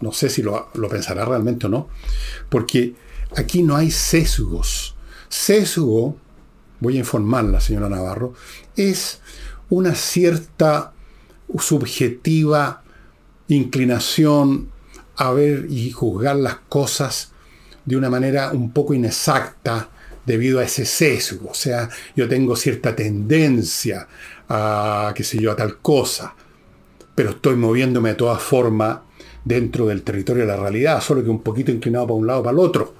[0.00, 1.88] no sé si lo, lo pensará realmente o no,
[2.48, 2.94] porque
[3.36, 4.96] aquí no hay sesgos.
[5.28, 6.16] Sesgo,
[6.80, 8.32] voy a informarla, señora Navarro,
[8.74, 9.20] es
[9.68, 10.94] una cierta
[11.58, 12.84] subjetiva
[13.48, 14.71] inclinación
[15.22, 17.32] a ver y juzgar las cosas
[17.84, 19.88] de una manera un poco inexacta
[20.26, 21.50] debido a ese sesgo.
[21.50, 24.08] O sea, yo tengo cierta tendencia
[24.48, 26.34] a, qué sé yo, a tal cosa,
[27.14, 28.98] pero estoy moviéndome de todas formas
[29.44, 32.42] dentro del territorio de la realidad, solo que un poquito inclinado para un lado o
[32.42, 32.94] para el otro.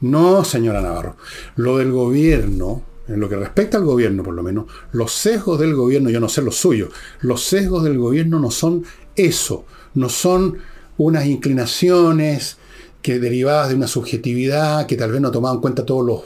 [0.00, 1.16] No, señora Navarro.
[1.56, 5.74] Lo del gobierno, en lo que respecta al gobierno por lo menos, los sesgos del
[5.74, 8.84] gobierno, yo no sé los suyos, los sesgos del gobierno no son
[9.16, 10.58] eso, no son
[11.02, 12.58] unas inclinaciones
[13.00, 16.22] que derivadas de una subjetividad que tal vez no tomaban en cuenta todos los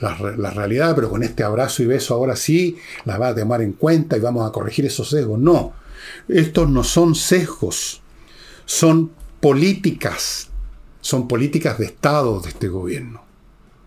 [0.00, 3.72] la, realidad, pero con este abrazo y beso ahora sí las va a tomar en
[3.72, 5.38] cuenta y vamos a corregir esos sesgos.
[5.38, 5.72] No,
[6.28, 8.00] estos no son sesgos,
[8.64, 10.48] son políticas,
[11.00, 13.22] son políticas de Estado de este gobierno.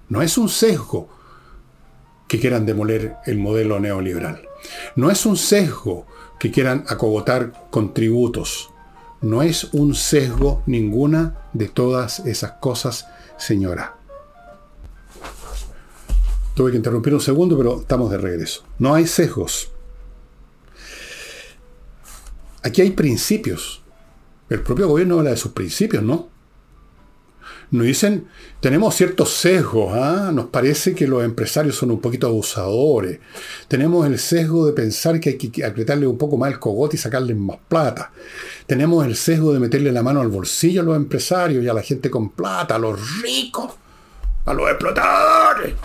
[0.10, 1.10] No es un sesgo
[2.28, 4.48] que quieran demoler el modelo neoliberal.
[4.96, 6.06] No es un sesgo
[6.40, 8.69] que quieran acogotar contributos.
[9.22, 13.98] No es un sesgo ninguna de todas esas cosas, señora.
[16.56, 18.64] Tuve que interrumpir un segundo, pero estamos de regreso.
[18.80, 19.72] No hay sesgos.
[22.64, 23.82] Aquí hay principios.
[24.50, 26.30] El propio gobierno habla de sus principios, ¿no?
[27.72, 28.28] Nos dicen,
[28.60, 30.32] tenemos ciertos sesgos, ¿ah?
[30.34, 33.20] nos parece que los empresarios son un poquito abusadores.
[33.68, 37.00] Tenemos el sesgo de pensar que hay que apretarle un poco más el cogote y
[37.00, 38.12] sacarle más plata.
[38.66, 41.84] Tenemos el sesgo de meterle la mano al bolsillo a los empresarios y a la
[41.84, 43.72] gente con plata, a los ricos,
[44.46, 45.76] a los explotadores.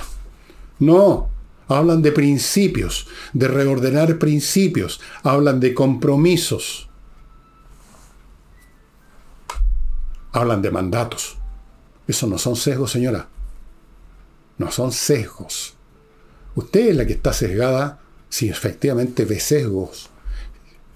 [0.78, 1.28] No,
[1.68, 6.88] hablan de principios, de reordenar principios, hablan de compromisos,
[10.32, 11.36] hablan de mandatos.
[12.06, 13.28] Eso no son sesgos, señora.
[14.58, 15.74] No son sesgos.
[16.54, 20.10] Usted es la que está sesgada si efectivamente ve sesgos.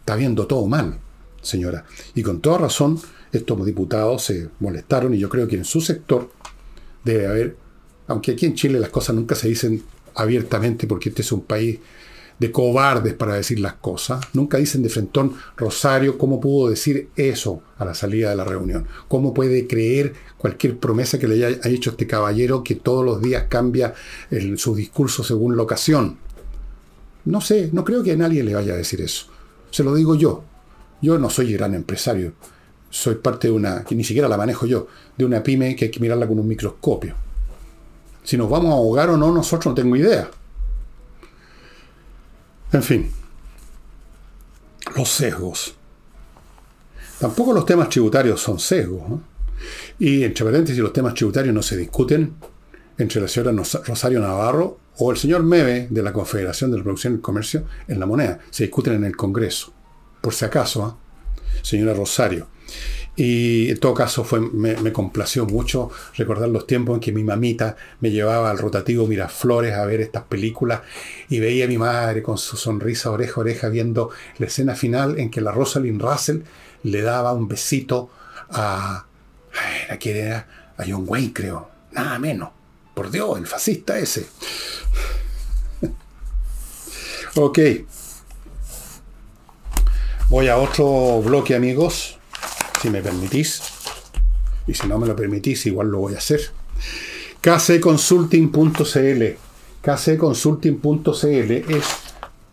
[0.00, 0.98] Está viendo todo mal,
[1.42, 1.84] señora.
[2.14, 3.00] Y con toda razón,
[3.32, 6.30] estos diputados se molestaron y yo creo que en su sector
[7.04, 7.56] debe haber,
[8.06, 9.82] aunque aquí en Chile las cosas nunca se dicen
[10.14, 11.78] abiertamente porque este es un país
[12.38, 14.20] de cobardes para decir las cosas.
[14.32, 18.86] Nunca dicen de frentón, Rosario, ¿cómo pudo decir eso a la salida de la reunión?
[19.08, 23.46] ¿Cómo puede creer cualquier promesa que le haya hecho este caballero que todos los días
[23.48, 23.94] cambia
[24.56, 26.18] su discurso según la ocasión?
[27.24, 29.26] No sé, no creo que nadie le vaya a decir eso.
[29.70, 30.44] Se lo digo yo.
[31.00, 32.32] Yo no soy gran empresario.
[32.90, 35.90] Soy parte de una, que ni siquiera la manejo yo, de una pyme que hay
[35.90, 37.14] que mirarla con un microscopio.
[38.24, 40.30] Si nos vamos a ahogar o no, nosotros no tengo idea.
[42.72, 43.10] En fin,
[44.96, 45.74] los sesgos.
[47.18, 49.20] Tampoco los temas tributarios son sesgos.
[49.98, 52.34] Y entre paréntesis, los temas tributarios no se discuten
[52.96, 57.14] entre la señora Rosario Navarro o el señor Meve de la Confederación de la Producción
[57.14, 58.40] y Comercio en la moneda.
[58.50, 59.72] Se discuten en el Congreso.
[60.20, 61.60] Por si acaso, ¿eh?
[61.62, 62.48] señora Rosario.
[63.20, 67.76] Y en todo caso fue, me, complació mucho recordar los tiempos en que mi mamita
[67.98, 70.82] me llevaba al rotativo Miraflores a ver estas películas
[71.28, 75.18] y veía a mi madre con su sonrisa oreja a oreja viendo la escena final
[75.18, 76.42] en que la Rosalind Russell
[76.84, 78.08] le daba un besito
[78.50, 79.04] a...
[79.90, 80.72] ¿A quién era?
[80.76, 81.68] A John Wayne, creo.
[81.90, 82.50] Nada menos.
[82.94, 84.28] Por Dios, el fascista ese.
[87.34, 87.58] ok.
[90.28, 92.17] Voy a otro bloque, amigos
[92.80, 93.62] si me permitís.
[94.66, 96.40] Y si no me lo permitís, igual lo voy a hacer.
[97.40, 99.24] kcconsulting.cl
[99.80, 101.84] kcconsulting.cl es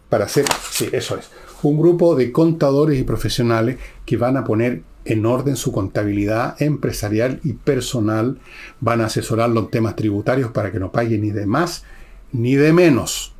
[0.10, 1.30] para hacer, sí, eso es,
[1.64, 7.40] un grupo de contadores y profesionales que van a poner en orden su contabilidad empresarial
[7.44, 8.40] y personal,
[8.80, 11.84] van a asesorarlo en temas tributarios para que no pague ni de más
[12.32, 13.34] ni de menos,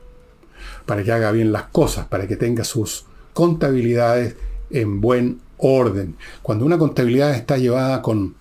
[0.86, 4.36] para que haga bien las cosas, para que tenga sus contabilidades
[4.70, 6.18] en buen orden.
[6.42, 8.36] Cuando una contabilidad está llevada con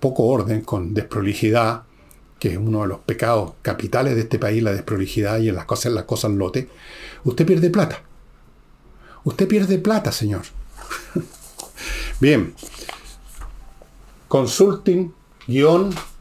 [0.00, 1.82] poco orden, con desprolijidad,
[2.38, 5.64] que es uno de los pecados capitales de este país, la desprolijidad y en las
[5.64, 6.68] cosas, las cosas lote,
[7.24, 8.02] usted pierde plata.
[9.24, 10.42] Usted pierde plata, señor.
[12.20, 12.54] Bien.
[14.28, 15.12] Consulting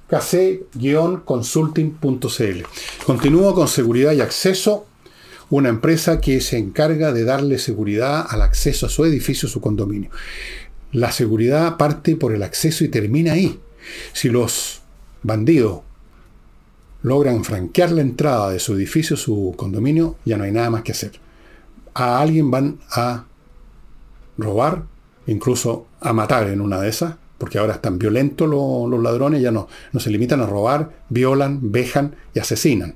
[0.07, 2.65] kc-consulting.cl.
[3.05, 4.86] Continúo con seguridad y acceso,
[5.49, 10.09] una empresa que se encarga de darle seguridad al acceso a su edificio, su condominio.
[10.91, 13.59] La seguridad parte por el acceso y termina ahí.
[14.13, 14.81] Si los
[15.23, 15.81] bandidos
[17.03, 20.91] logran franquear la entrada de su edificio, su condominio, ya no hay nada más que
[20.91, 21.13] hacer.
[21.93, 23.25] A alguien van a
[24.37, 24.83] robar,
[25.25, 29.67] incluso a matar en una de esas, porque ahora están violentos los, ladrones, ya no,
[29.93, 32.95] no se limitan a robar, violan, vejan y asesinan.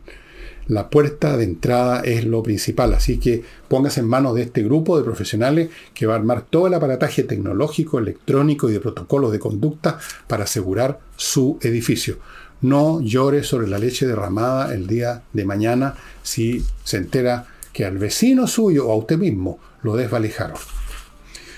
[0.72, 4.98] La puerta de entrada es lo principal, así que póngase en manos de este grupo
[4.98, 9.40] de profesionales que va a armar todo el aparataje tecnológico, electrónico y de protocolos de
[9.40, 12.20] conducta para asegurar su edificio.
[12.62, 17.98] No llore sobre la leche derramada el día de mañana si se entera que al
[17.98, 20.56] vecino suyo o a usted mismo lo desvalijaron.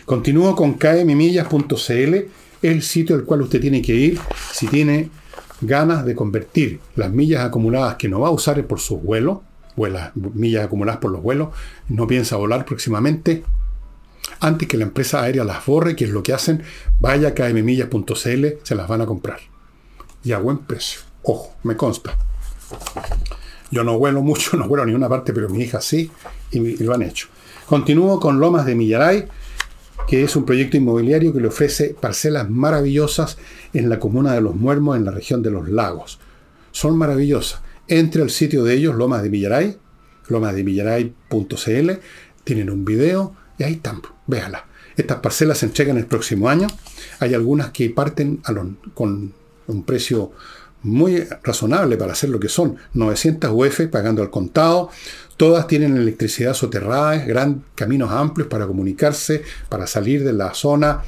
[0.05, 2.15] Continúo con kmimillas.cl,
[2.63, 4.19] el sitio al cual usted tiene que ir
[4.51, 5.11] si tiene
[5.61, 9.39] ganas de convertir las millas acumuladas que no va a usar por sus vuelos,
[9.75, 11.49] o las millas acumuladas por los vuelos,
[11.89, 13.43] no piensa volar próximamente,
[14.39, 16.63] antes que la empresa aérea las borre, que es lo que hacen,
[16.99, 19.39] vaya a kmmillas.cl, se las van a comprar.
[20.23, 21.01] Y a buen precio.
[21.23, 22.17] Ojo, me consta.
[23.71, 26.11] Yo no vuelo mucho, no vuelo a ninguna parte, pero mi hija sí,
[26.51, 27.27] y lo han hecho.
[27.65, 29.27] Continúo con Lomas de Millaray,
[30.07, 33.37] que es un proyecto inmobiliario que le ofrece parcelas maravillosas
[33.73, 36.19] en la comuna de Los Muermos, en la región de los lagos.
[36.71, 37.61] Son maravillosas.
[37.87, 39.77] Entre al sitio de ellos, Lomas de Millaray,
[40.27, 41.91] lomasdemillaray.cl,
[42.43, 44.65] tienen un video y ahí están, véala.
[44.95, 46.67] Estas parcelas se entregan el próximo año.
[47.19, 48.41] Hay algunas que parten
[48.93, 49.33] con
[49.67, 50.31] un precio
[50.83, 52.75] muy razonable para hacer lo que son.
[52.93, 54.89] 900 UF pagando al contado.
[55.37, 61.03] Todas tienen electricidad soterrada, gran, caminos amplios para comunicarse, para salir de la zona.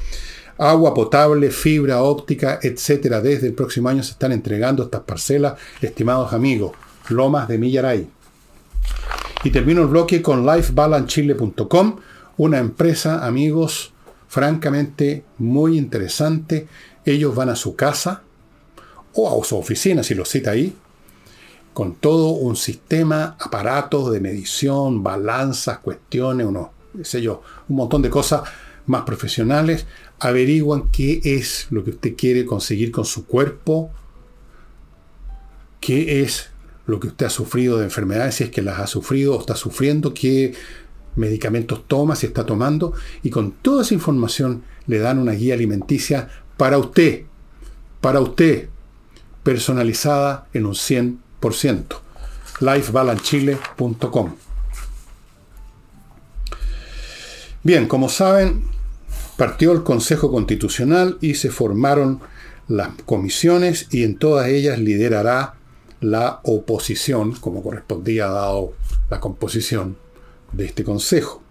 [0.58, 3.20] Agua potable, fibra óptica, etcétera.
[3.20, 6.72] Desde el próximo año se están entregando estas parcelas, estimados amigos.
[7.08, 8.08] Lomas de Millaray.
[9.44, 11.96] Y termino el bloque con lifebalancechile.com,
[12.38, 13.92] una empresa, amigos,
[14.28, 16.66] francamente muy interesante.
[17.04, 18.22] Ellos van a su casa,
[19.16, 20.74] o a su oficina, si lo cita ahí,
[21.76, 26.46] con todo un sistema, aparatos de medición, balanzas, cuestiones,
[27.02, 28.44] sé yo, un montón de cosas
[28.86, 29.84] más profesionales,
[30.18, 33.90] averiguan qué es lo que usted quiere conseguir con su cuerpo,
[35.78, 36.48] qué es
[36.86, 39.54] lo que usted ha sufrido de enfermedades, si es que las ha sufrido o está
[39.54, 40.54] sufriendo, qué
[41.14, 46.30] medicamentos toma, si está tomando, y con toda esa información le dan una guía alimenticia
[46.56, 47.24] para usted,
[48.00, 48.70] para usted,
[49.42, 51.25] personalizada en un 100%.
[52.60, 54.34] lifebalancechile.com
[57.62, 58.62] Bien, como saben,
[59.36, 62.20] partió el Consejo Constitucional y se formaron
[62.68, 65.54] las comisiones y en todas ellas liderará
[66.00, 68.74] la oposición, como correspondía dado
[69.10, 69.96] la composición
[70.52, 71.42] de este Consejo.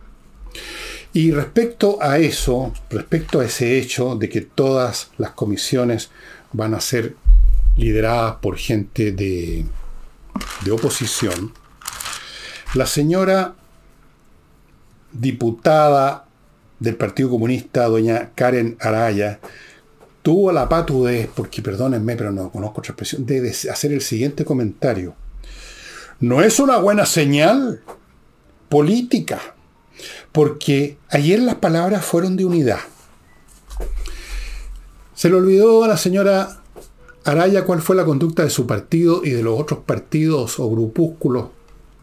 [1.11, 6.11] Y respecto a eso, respecto a ese hecho de que todas las comisiones
[6.53, 7.15] van a ser
[7.75, 9.65] liderada por gente de,
[10.63, 11.53] de oposición,
[12.73, 13.55] la señora
[15.11, 16.27] diputada
[16.79, 19.39] del Partido Comunista, doña Karen Araya,
[20.21, 25.15] tuvo la patudez, porque perdónenme, pero no conozco otra expresión, de hacer el siguiente comentario.
[26.19, 27.81] No es una buena señal
[28.69, 29.39] política,
[30.31, 32.79] porque ayer las palabras fueron de unidad.
[35.13, 36.61] Se le olvidó a la señora
[37.26, 41.47] Araya cuál fue la conducta de su partido y de los otros partidos o grupúsculos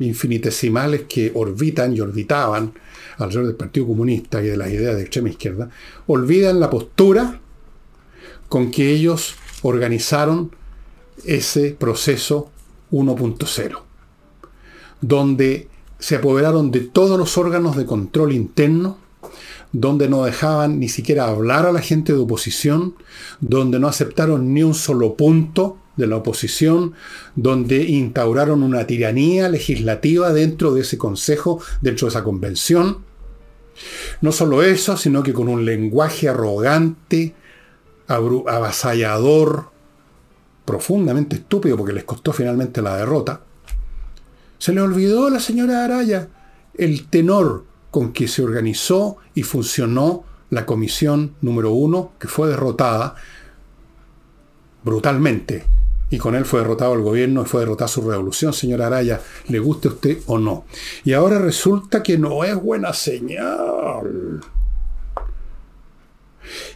[0.00, 2.72] infinitesimales que orbitan y orbitaban
[3.18, 5.70] alrededor del Partido Comunista y de las ideas de extrema izquierda,
[6.08, 7.40] olvidan la postura
[8.48, 10.50] con que ellos organizaron
[11.24, 12.50] ese proceso
[12.90, 13.78] 1.0,
[15.00, 15.68] donde
[16.00, 18.98] se apoderaron de todos los órganos de control interno,
[19.72, 22.94] donde no dejaban ni siquiera hablar a la gente de oposición,
[23.40, 26.94] donde no aceptaron ni un solo punto de la oposición,
[27.36, 32.98] donde instauraron una tiranía legislativa dentro de ese consejo, dentro de esa convención.
[34.20, 37.34] No solo eso, sino que con un lenguaje arrogante,
[38.06, 39.70] avasallador,
[40.64, 43.40] profundamente estúpido, porque les costó finalmente la derrota.
[44.58, 46.28] Se le olvidó a la señora Araya
[46.74, 53.14] el tenor con que se organizó y funcionó la comisión número uno, que fue derrotada
[54.82, 55.66] brutalmente.
[56.08, 59.58] Y con él fue derrotado el gobierno y fue derrotada su revolución, señora Araya, le
[59.58, 60.64] guste a usted o no.
[61.04, 64.40] Y ahora resulta que no es buena señal.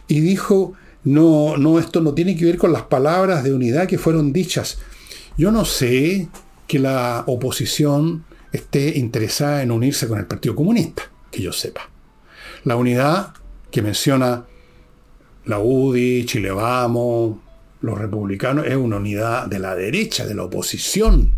[0.07, 3.97] Y dijo, No, no, esto no tiene que ver con las palabras de unidad que
[3.97, 4.77] fueron dichas.
[5.35, 6.29] Yo no sé
[6.67, 11.89] que la oposición esté interesada en unirse con el Partido Comunista, que yo sepa.
[12.63, 13.33] La unidad
[13.71, 14.45] que menciona
[15.45, 17.37] la UDI, Chile Vamos,
[17.81, 21.33] los republicanos, es una unidad de la derecha, de la oposición.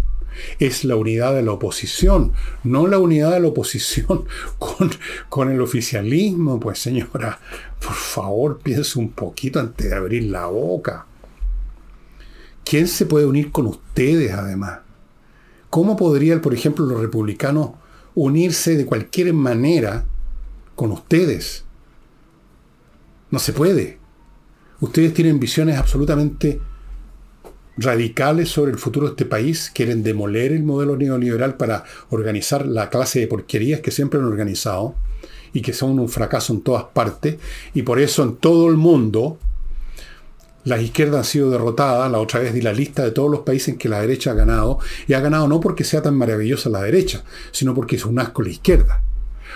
[0.59, 2.33] Es la unidad de la oposición,
[2.63, 4.25] no la unidad de la oposición
[4.59, 4.91] con,
[5.27, 6.59] con el oficialismo.
[6.59, 7.39] Pues señora,
[7.79, 11.05] por favor, piense un poquito antes de abrir la boca.
[12.63, 14.79] ¿Quién se puede unir con ustedes además?
[15.69, 17.71] ¿Cómo podrían, por ejemplo, los republicanos
[18.15, 20.05] unirse de cualquier manera
[20.75, 21.63] con ustedes?
[23.29, 23.99] No se puede.
[24.79, 26.59] Ustedes tienen visiones absolutamente
[27.77, 32.89] radicales sobre el futuro de este país, quieren demoler el modelo neoliberal para organizar la
[32.89, 34.95] clase de porquerías que siempre han organizado
[35.53, 37.37] y que son un fracaso en todas partes,
[37.73, 39.37] y por eso en todo el mundo
[40.65, 43.69] las izquierdas han sido derrotadas, la otra vez di la lista de todos los países
[43.69, 46.81] en que la derecha ha ganado, y ha ganado no porque sea tan maravillosa la
[46.81, 49.03] derecha, sino porque es un asco la izquierda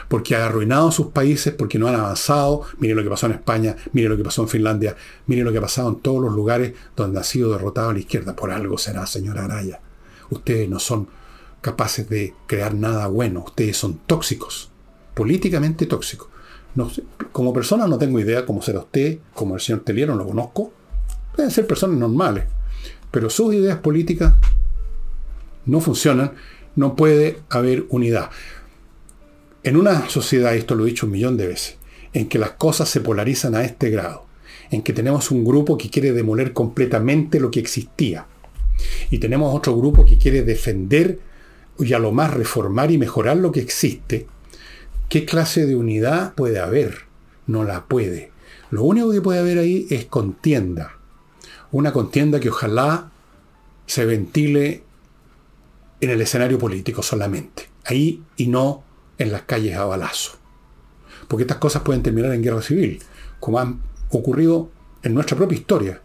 [0.07, 2.63] porque ha arruinado sus países, porque no han avanzado.
[2.77, 4.95] Miren lo que pasó en España, miren lo que pasó en Finlandia,
[5.27, 8.35] miren lo que ha pasado en todos los lugares donde ha sido derrotada la izquierda.
[8.35, 9.81] Por algo será, señora Araya.
[10.29, 11.07] Ustedes no son
[11.61, 14.69] capaces de crear nada bueno, ustedes son tóxicos,
[15.13, 16.27] políticamente tóxicos.
[17.31, 20.73] Como persona no tengo idea cómo será usted, como el señor Teliero, no lo conozco.
[21.35, 22.45] Pueden ser personas normales,
[23.11, 24.35] pero sus ideas políticas
[25.65, 26.33] no funcionan,
[26.75, 28.29] no puede haber unidad.
[29.63, 31.77] En una sociedad, esto lo he dicho un millón de veces,
[32.13, 34.25] en que las cosas se polarizan a este grado,
[34.71, 38.27] en que tenemos un grupo que quiere demoler completamente lo que existía,
[39.09, 41.19] y tenemos otro grupo que quiere defender
[41.79, 44.27] y a lo más reformar y mejorar lo que existe,
[45.09, 46.99] ¿qué clase de unidad puede haber?
[47.47, 48.31] No la puede.
[48.69, 50.97] Lo único que puede haber ahí es contienda.
[51.73, 53.09] Una contienda que ojalá
[53.87, 54.83] se ventile
[56.01, 57.67] en el escenario político solamente.
[57.85, 58.83] Ahí y no
[59.17, 60.33] en las calles a balazo.
[61.27, 62.99] Porque estas cosas pueden terminar en guerra civil,
[63.39, 64.69] como han ocurrido
[65.01, 66.01] en nuestra propia historia.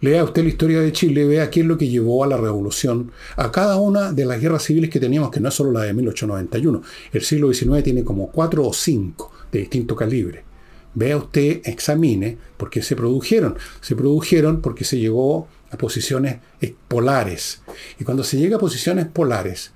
[0.00, 3.12] Lea usted la historia de Chile, vea qué es lo que llevó a la revolución,
[3.36, 5.92] a cada una de las guerras civiles que teníamos, que no es solo la de
[5.92, 6.82] 1891.
[7.12, 10.49] El siglo XIX tiene como cuatro o cinco de distinto calibre.
[10.94, 13.56] Vea usted, examine por qué se produjeron.
[13.80, 16.40] Se produjeron porque se llegó a posiciones
[16.88, 17.62] polares.
[17.98, 19.72] Y cuando se llega a posiciones polares,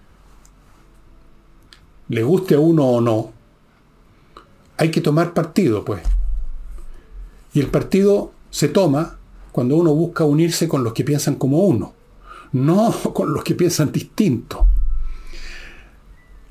[2.08, 3.32] le guste a uno o no,
[4.76, 6.02] hay que tomar partido, pues.
[7.52, 9.18] Y el partido se toma
[9.52, 11.94] cuando uno busca unirse con los que piensan como uno,
[12.52, 14.66] no con los que piensan distinto.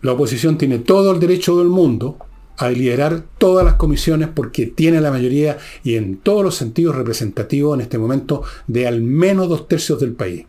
[0.02, 2.18] La oposición tiene todo el derecho del mundo
[2.58, 7.76] a liderar todas las comisiones porque tiene la mayoría y en todos los sentidos representativos
[7.76, 10.46] en este momento de al menos dos tercios del país.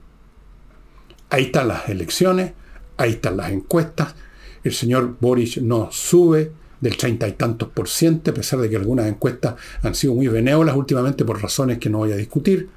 [1.31, 2.53] Ahí están las elecciones,
[2.97, 4.15] ahí están las encuestas,
[4.63, 8.77] el señor Boris no sube del treinta y tantos por ciento, a pesar de que
[8.77, 12.69] algunas encuestas han sido muy benévolas últimamente por razones que no voy a discutir,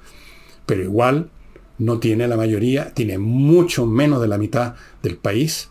[0.66, 1.30] pero igual
[1.78, 5.70] no tiene la mayoría, tiene mucho menos de la mitad del país.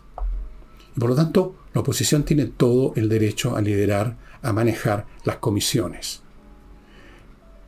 [0.95, 5.35] Y por lo tanto, la oposición tiene todo el derecho a liderar, a manejar las
[5.35, 6.23] comisiones.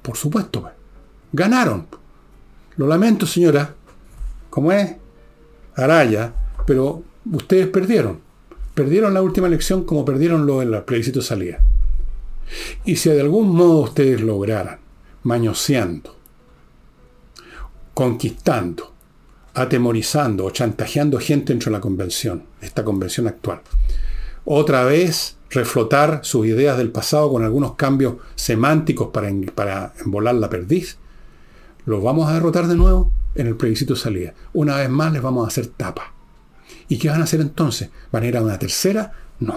[0.01, 0.73] Por supuesto, pues,
[1.31, 1.85] ganaron.
[2.75, 3.75] Lo lamento, señora,
[4.49, 4.95] como es
[5.75, 6.33] Araya,
[6.65, 8.19] pero ustedes perdieron.
[8.73, 11.59] Perdieron la última elección como perdieron lo en el plebiscito salida.
[12.85, 14.79] Y si de algún modo ustedes lograran,
[15.21, 16.17] mañoseando,
[17.93, 18.91] conquistando,
[19.53, 23.61] atemorizando o chantajeando gente dentro de la convención, esta convención actual,
[24.51, 30.97] otra vez reflotar sus ideas del pasado con algunos cambios semánticos para, embolar la perdiz,
[31.85, 34.33] los vamos a derrotar de nuevo en el plebiscito salida.
[34.53, 36.13] Una vez más les vamos a hacer tapa.
[36.87, 37.91] ¿Y qué van a hacer entonces?
[38.11, 39.13] ¿Van a ir a una tercera?
[39.39, 39.55] No.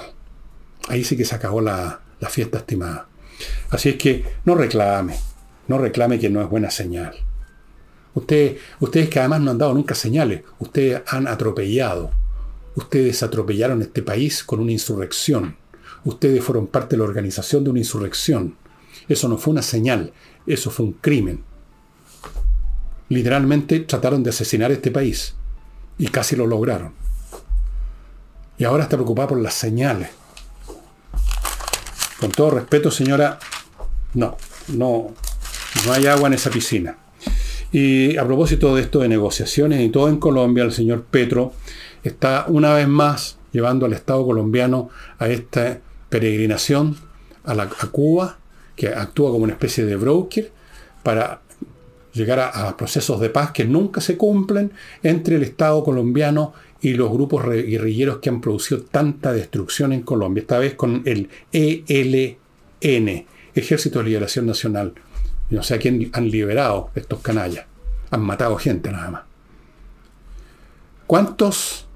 [0.88, 3.08] Ahí sí que se acabó la, fiesta estimada.
[3.70, 5.16] Así es que no reclame,
[5.68, 7.14] no reclame que no es buena señal.
[8.12, 12.10] Ustedes, ustedes que además no han dado nunca señales, ustedes han atropellado.
[12.74, 15.56] Ustedes atropellaron este país con una insurrección.
[16.04, 18.56] Ustedes fueron parte de la organización de una insurrección.
[19.08, 20.12] Eso no fue una señal,
[20.46, 21.44] eso fue un crimen.
[23.08, 25.34] Literalmente trataron de asesinar este país
[25.98, 26.92] y casi lo lograron.
[28.58, 30.08] Y ahora está preocupada por las señales.
[32.18, 33.38] Con todo respeto, señora,
[34.14, 34.36] no,
[34.68, 35.12] no,
[35.84, 36.96] no hay agua en esa piscina.
[37.72, 41.54] Y a propósito de esto de negociaciones y todo en Colombia, el señor Petro
[42.02, 46.96] está una vez más llevando al Estado colombiano a esta peregrinación
[47.44, 48.38] a, Cuba,
[48.76, 50.52] que actúa como una especie de broker,
[51.02, 51.40] para
[52.12, 54.72] llegar a, a, procesos de paz que nunca se cumplen
[55.02, 60.42] entre el Estado colombiano y los grupos guerrilleros que han producido tanta destrucción en Colombia,
[60.42, 64.94] esta vez con el ELN, Ejército de Liberación Nacional.
[65.50, 67.66] No sé a quién han liberado estos canallas.
[68.10, 69.22] Han matado gente nada más.
[71.06, 71.86] ¿Cuántos,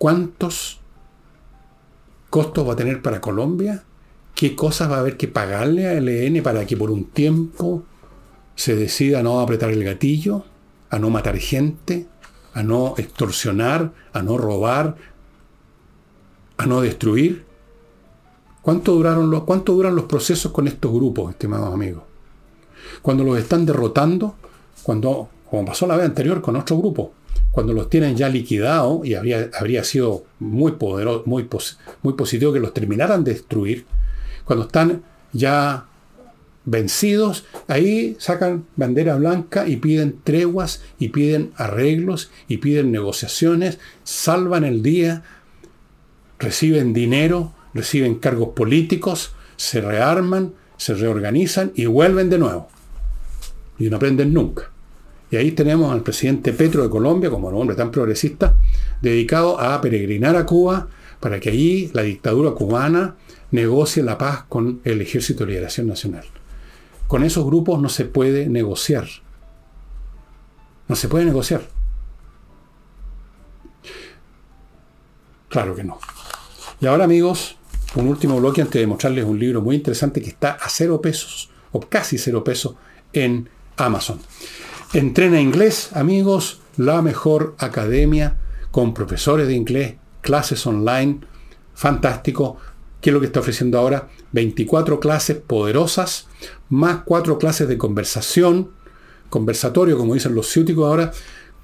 [0.00, 0.80] cuántos
[2.30, 3.84] costos va a tener para Colombia?
[4.34, 7.82] ¿Qué cosas va a haber que pagarle a ELN para que por un tiempo
[8.54, 10.46] se decida a no apretar el gatillo,
[10.88, 12.08] a no matar gente,
[12.54, 14.96] a no extorsionar, a no robar,
[16.56, 17.44] a no destruir?
[18.62, 22.04] ¿Cuánto, duraron ¿Cuánto duran los procesos con estos grupos, estimados amigos?
[23.02, 24.36] Cuando los están derrotando,
[24.82, 27.12] cuando, como pasó la vez anterior con otro grupo,
[27.50, 31.48] cuando los tienen ya liquidados, y habría, habría sido muy, poderoso, muy,
[32.02, 33.86] muy positivo que los terminaran de destruir,
[34.44, 35.86] cuando están ya
[36.64, 44.64] vencidos, ahí sacan bandera blanca y piden treguas y piden arreglos y piden negociaciones, salvan
[44.64, 45.22] el día,
[46.38, 52.68] reciben dinero, reciben cargos políticos, se rearman, se reorganizan y vuelven de nuevo.
[53.78, 54.70] Y no aprenden nunca.
[55.30, 58.56] Y ahí tenemos al presidente Petro de Colombia, como un hombre tan progresista,
[59.00, 60.88] dedicado a peregrinar a Cuba
[61.20, 63.16] para que allí la dictadura cubana
[63.50, 66.24] negocie la paz con el Ejército de Liberación Nacional.
[67.06, 69.06] Con esos grupos no se puede negociar.
[70.88, 71.62] No se puede negociar.
[75.48, 75.98] Claro que no.
[76.80, 77.56] Y ahora amigos,
[77.96, 81.50] un último bloque antes de mostrarles un libro muy interesante que está a cero pesos,
[81.72, 82.74] o casi cero pesos,
[83.12, 84.20] en Amazon.
[84.92, 88.38] Entrena inglés, amigos, la mejor academia
[88.72, 91.20] con profesores de inglés, clases online,
[91.74, 92.56] fantástico.
[93.00, 94.08] ¿Qué es lo que está ofreciendo ahora?
[94.32, 96.26] 24 clases poderosas,
[96.70, 98.72] más 4 clases de conversación,
[99.28, 101.12] conversatorio, como dicen los ciúticos ahora,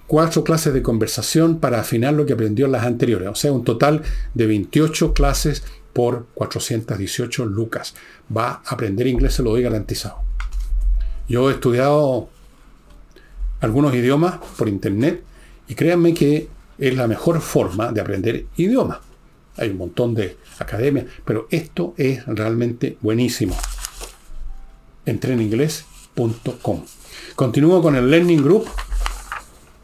[0.06, 3.28] 4 clases de conversación para afinar lo que aprendió en las anteriores.
[3.28, 4.02] O sea, un total
[4.34, 7.96] de 28 clases por 418 lucas.
[8.34, 10.18] Va a aprender inglés, se lo doy garantizado.
[11.28, 12.28] Yo he estudiado
[13.60, 15.22] algunos idiomas por internet
[15.68, 16.48] y créanme que
[16.78, 18.98] es la mejor forma de aprender idiomas.
[19.56, 23.56] Hay un montón de academias, pero esto es realmente buenísimo.
[25.06, 26.82] Entreninglés.com.
[27.34, 28.66] Continúo con el Learning Group.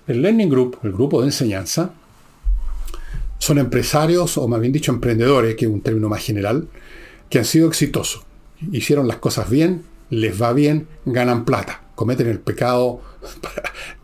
[0.06, 1.92] El Learning Group, el grupo de enseñanza,
[3.38, 6.68] son empresarios, o más bien dicho emprendedores, que es un término más general,
[7.28, 8.22] que han sido exitosos.
[8.72, 11.82] Hicieron las cosas bien, les va bien, ganan plata.
[11.94, 13.00] Cometen el pecado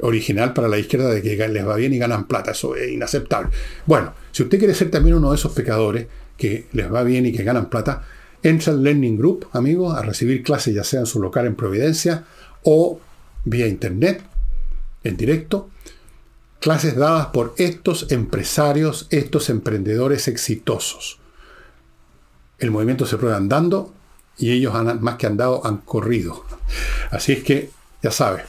[0.00, 2.52] original para la izquierda de que les va bien y ganan plata.
[2.52, 3.50] Eso es inaceptable.
[3.86, 6.06] Bueno, si usted quiere ser también uno de esos pecadores
[6.36, 8.04] que les va bien y que ganan plata,
[8.42, 12.24] entra al Learning Group, amigos, a recibir clases ya sea en su local en Providencia
[12.62, 13.00] o
[13.44, 14.22] vía internet,
[15.04, 15.70] en directo.
[16.60, 21.20] Clases dadas por estos empresarios, estos emprendedores exitosos.
[22.58, 23.94] El movimiento se prueba andando
[24.36, 26.44] y ellos han, más que andado han corrido.
[27.10, 27.70] Así es que,
[28.02, 28.44] ya sabes,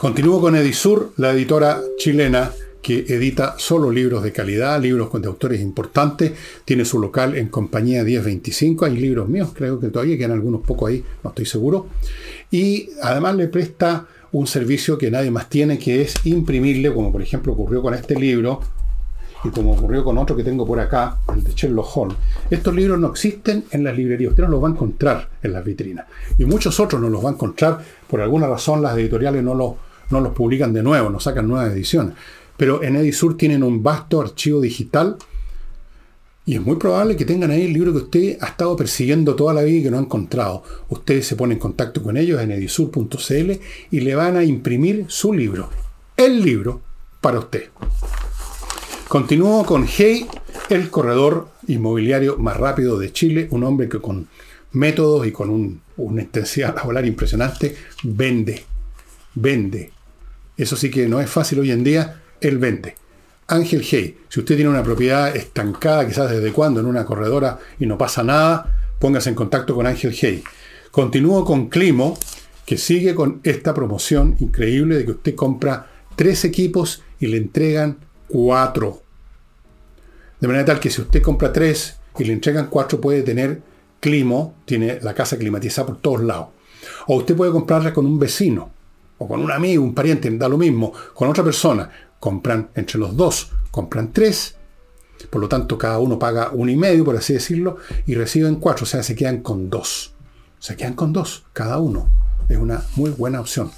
[0.00, 5.60] Continúo con Edisur, la editora chilena que edita solo libros de calidad, libros de autores
[5.60, 6.32] importantes.
[6.64, 8.86] Tiene su local en compañía 1025.
[8.86, 11.88] Hay libros míos, creo que todavía quedan algunos pocos ahí, no estoy seguro.
[12.50, 17.20] Y además le presta un servicio que nadie más tiene, que es imprimirle, como por
[17.20, 18.62] ejemplo ocurrió con este libro,
[19.44, 22.16] y como ocurrió con otro que tengo por acá, el de Sherlock Holmes.
[22.48, 25.62] Estos libros no existen en las librerías, usted no los va a encontrar en las
[25.62, 26.06] vitrinas.
[26.38, 29.89] Y muchos otros no los va a encontrar, por alguna razón las editoriales no los
[30.10, 32.14] no los publican de nuevo, no sacan nuevas ediciones.
[32.56, 35.16] Pero en Edisur tienen un vasto archivo digital
[36.44, 39.54] y es muy probable que tengan ahí el libro que usted ha estado persiguiendo toda
[39.54, 40.62] la vida y que no ha encontrado.
[40.88, 43.52] Usted se pone en contacto con ellos en edisur.cl
[43.90, 45.70] y le van a imprimir su libro.
[46.16, 46.80] El libro
[47.20, 47.68] para usted.
[49.08, 50.26] Continúo con Hey,
[50.70, 54.28] el corredor inmobiliario más rápido de Chile, un hombre que con
[54.72, 58.64] métodos y con una intensidad laboral impresionante vende,
[59.34, 59.92] vende,
[60.62, 62.94] eso sí que no es fácil hoy en día, él vende.
[63.46, 67.86] Ángel Hey, si usted tiene una propiedad estancada, quizás desde cuándo, en una corredora y
[67.86, 70.44] no pasa nada, póngase en contacto con Ángel Hey.
[70.90, 72.18] Continúo con Climo,
[72.64, 77.98] que sigue con esta promoción increíble de que usted compra tres equipos y le entregan
[78.28, 79.02] cuatro.
[80.40, 83.62] De manera tal que si usted compra tres y le entregan cuatro, puede tener
[83.98, 86.48] Climo, tiene la casa climatizada por todos lados.
[87.06, 88.70] O usted puede comprarla con un vecino
[89.22, 93.14] o con un amigo, un pariente, da lo mismo, con otra persona, compran entre los
[93.14, 94.56] dos, compran tres,
[95.28, 98.84] por lo tanto cada uno paga un y medio, por así decirlo, y reciben cuatro,
[98.84, 100.14] o sea, se quedan con dos.
[100.58, 102.08] Se quedan con dos, cada uno.
[102.48, 103.70] Es una muy buena opción.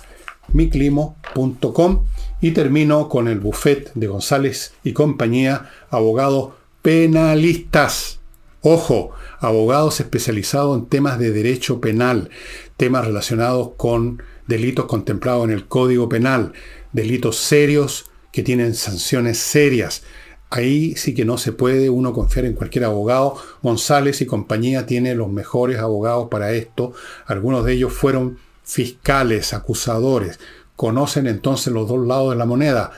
[0.53, 2.05] miclimo.com
[2.40, 6.51] y termino con el buffet de González y compañía, abogados
[6.82, 8.20] penalistas.
[8.61, 12.30] Ojo, abogados especializados en temas de derecho penal,
[12.76, 16.53] temas relacionados con delitos contemplados en el Código Penal,
[16.93, 20.03] delitos serios que tienen sanciones serias.
[20.51, 23.36] Ahí sí que no se puede uno confiar en cualquier abogado.
[23.62, 26.93] González y compañía tiene los mejores abogados para esto.
[27.26, 30.38] Algunos de ellos fueron fiscales, acusadores.
[30.76, 32.93] Conocen entonces los dos lados de la moneda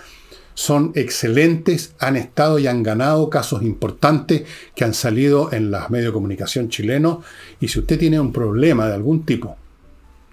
[0.54, 6.08] son excelentes, han estado y han ganado casos importantes que han salido en los medios
[6.08, 7.24] de comunicación chilenos.
[7.60, 9.56] Y si usted tiene un problema de algún tipo,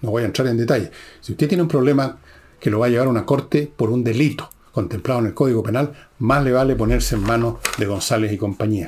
[0.02, 2.18] no voy a entrar en detalle, si usted tiene un problema
[2.60, 5.64] que lo va a llevar a una corte por un delito contemplado en el Código
[5.64, 8.88] Penal, más le vale ponerse en manos de González y compañía.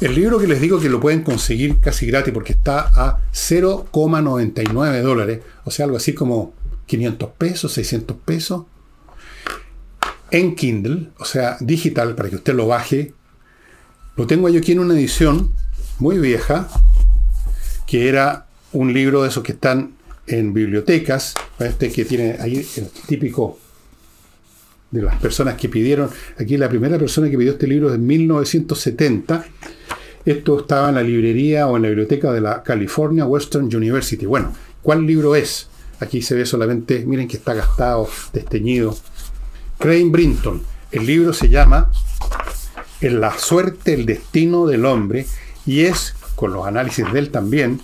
[0.00, 5.02] El libro que les digo que lo pueden conseguir casi gratis porque está a 0,99
[5.02, 6.54] dólares, o sea, algo así como
[6.86, 8.64] 500 pesos, 600 pesos,
[10.30, 13.14] en Kindle, o sea, digital, para que usted lo baje.
[14.16, 15.52] Lo tengo yo aquí en una edición
[15.98, 16.68] muy vieja,
[17.86, 19.92] que era un libro de esos que están
[20.26, 23.58] en bibliotecas, este que tiene ahí el típico
[24.90, 27.98] de las personas que pidieron, aquí la primera persona que pidió este libro es de
[27.98, 29.44] 1970,
[30.24, 34.26] esto estaba en la librería o en la biblioteca de la California Western University.
[34.26, 34.52] Bueno,
[34.82, 35.68] ¿cuál libro es?
[36.00, 38.96] Aquí se ve solamente, miren que está gastado, desteñido.
[39.78, 40.62] Crane Brinton.
[40.92, 41.90] El libro se llama
[43.00, 45.26] En la suerte, el destino del hombre
[45.64, 47.80] y es, con los análisis de él también,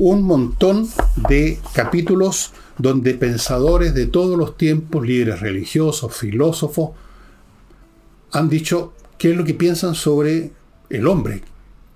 [0.00, 0.88] un montón
[1.28, 6.92] de capítulos donde pensadores de todos los tiempos, líderes religiosos, filósofos,
[8.32, 10.52] han dicho qué es lo que piensan sobre
[10.88, 11.42] el hombre,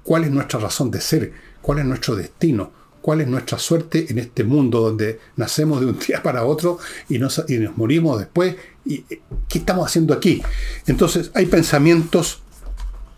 [0.03, 1.33] cuál es nuestra razón de ser,
[1.63, 5.99] cuál es nuestro destino, cuál es nuestra suerte en este mundo donde nacemos de un
[6.07, 6.79] día para otro
[7.09, 8.55] y nos, y nos morimos después.
[8.85, 10.43] ¿Y eh, qué estamos haciendo aquí?
[10.87, 12.43] Entonces hay pensamientos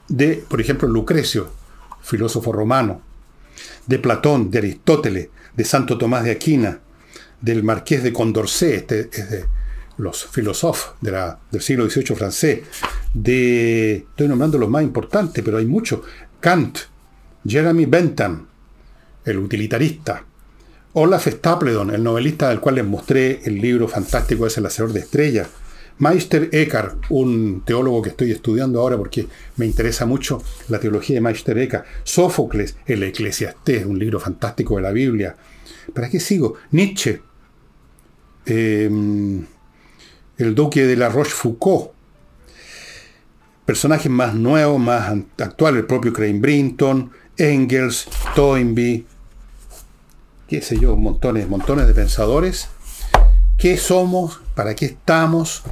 [0.07, 1.51] de, por ejemplo, Lucrecio,
[2.03, 3.01] filósofo romano,
[3.87, 6.81] de Platón, de Aristóteles, de Santo Tomás de Aquina,
[7.41, 9.45] del Marqués de Condorcet, este es de
[9.99, 11.11] los filósofos de
[11.51, 12.61] del siglo XVIII francés,
[13.15, 16.01] de, estoy nombrando los más importantes, pero hay muchos,
[16.41, 16.79] Kant,
[17.47, 18.47] Jeremy Bentham,
[19.25, 20.25] el utilitarista.
[20.93, 25.01] Olaf Stapledon, el novelista del cual les mostré el libro fantástico es El Hacedor de
[25.01, 25.49] Estrellas.
[25.99, 29.27] Meister Eckhart, un teólogo que estoy estudiando ahora porque
[29.57, 31.87] me interesa mucho la teología de Meister Eckhart.
[32.05, 35.37] Sófocles, El Eclesiastés, un libro fantástico de la Biblia.
[35.95, 36.55] ¿Para qué sigo?
[36.73, 37.23] Nietzsche,
[38.45, 39.45] em,
[40.39, 41.91] el duque de la Rochefoucauld,
[43.65, 49.05] personajes más nuevos, más actuales, el propio Crane Brinton, Engels, Toynbee,
[50.49, 52.69] qué sé yo, montones, montones de pensadores.
[53.59, 54.41] ¿Qué somos?
[54.55, 55.63] ¿Para qué estamos?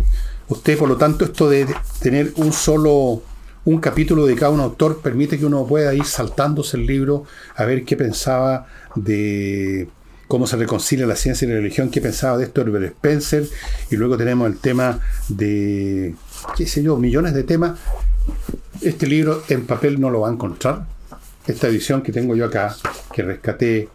[0.48, 1.66] Usted, por lo tanto, esto de
[2.00, 3.22] tener un solo,
[3.64, 7.24] un capítulo dedicado a un autor permite que uno pueda ir saltándose el libro
[7.56, 9.88] a ver qué pensaba de
[10.28, 13.48] cómo se reconcilia la ciencia y la religión, qué pensaba de esto Herbert Spencer,
[13.90, 16.14] y luego tenemos el tema de,
[16.56, 17.78] qué sé yo, millones de temas.
[18.80, 20.86] Este libro en papel no lo va a encontrar.
[21.46, 22.74] Esta edición que tengo yo acá,
[23.12, 23.88] que rescaté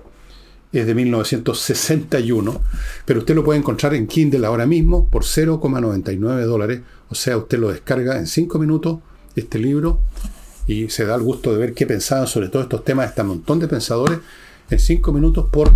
[0.71, 2.61] es de 1961,
[3.05, 6.81] pero usted lo puede encontrar en Kindle ahora mismo por 0,99 dólares.
[7.09, 8.99] O sea, usted lo descarga en 5 minutos,
[9.35, 9.99] este libro,
[10.67, 13.09] y se da el gusto de ver qué pensaban sobre todos estos temas.
[13.09, 14.19] Está un montón de pensadores
[14.69, 15.71] en 5 minutos por...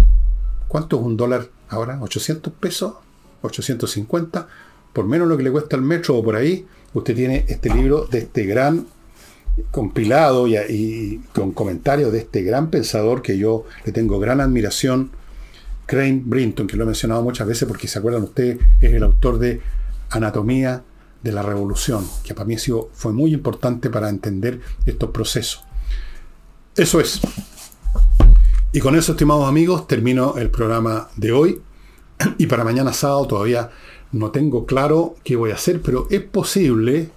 [0.67, 1.99] ¿Cuánto es un dólar ahora?
[1.99, 2.93] ¿800 pesos?
[3.41, 4.47] ¿850?
[4.91, 8.07] Por menos lo que le cuesta el metro o por ahí, usted tiene este libro
[8.09, 8.85] de este gran
[9.71, 15.11] compilado y, con comentarios de este gran pensador que yo le tengo gran admiración,
[15.85, 19.37] Crane Brinton, que lo he mencionado muchas veces porque se acuerdan ustedes, es el autor
[19.37, 19.61] de
[20.09, 20.83] Anatomía
[21.21, 22.55] de la Revolución, que para mí
[22.93, 25.63] fue muy importante para entender estos procesos.
[26.75, 27.21] Eso es.
[28.71, 31.61] Y con eso, estimados amigos, termino el programa de hoy.
[32.37, 33.69] Y para mañana sábado todavía
[34.11, 37.09] no tengo claro qué voy a hacer, pero es posible,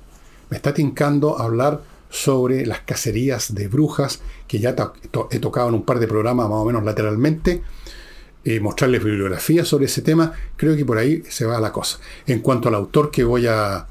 [0.50, 4.74] me está tincando hablar sobre las cacerías de brujas, que ya
[5.30, 7.62] he tocado en un par de programas más o menos lateralmente,
[8.44, 11.98] eh, mostrarles bibliografía sobre ese tema, creo que por ahí se va la cosa.
[12.26, 13.86] En cuanto al autor que voy a,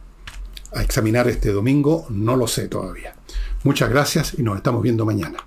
[0.73, 3.15] a examinar este domingo, no lo sé todavía.
[3.63, 5.39] Muchas gracias y nos estamos viendo mañana.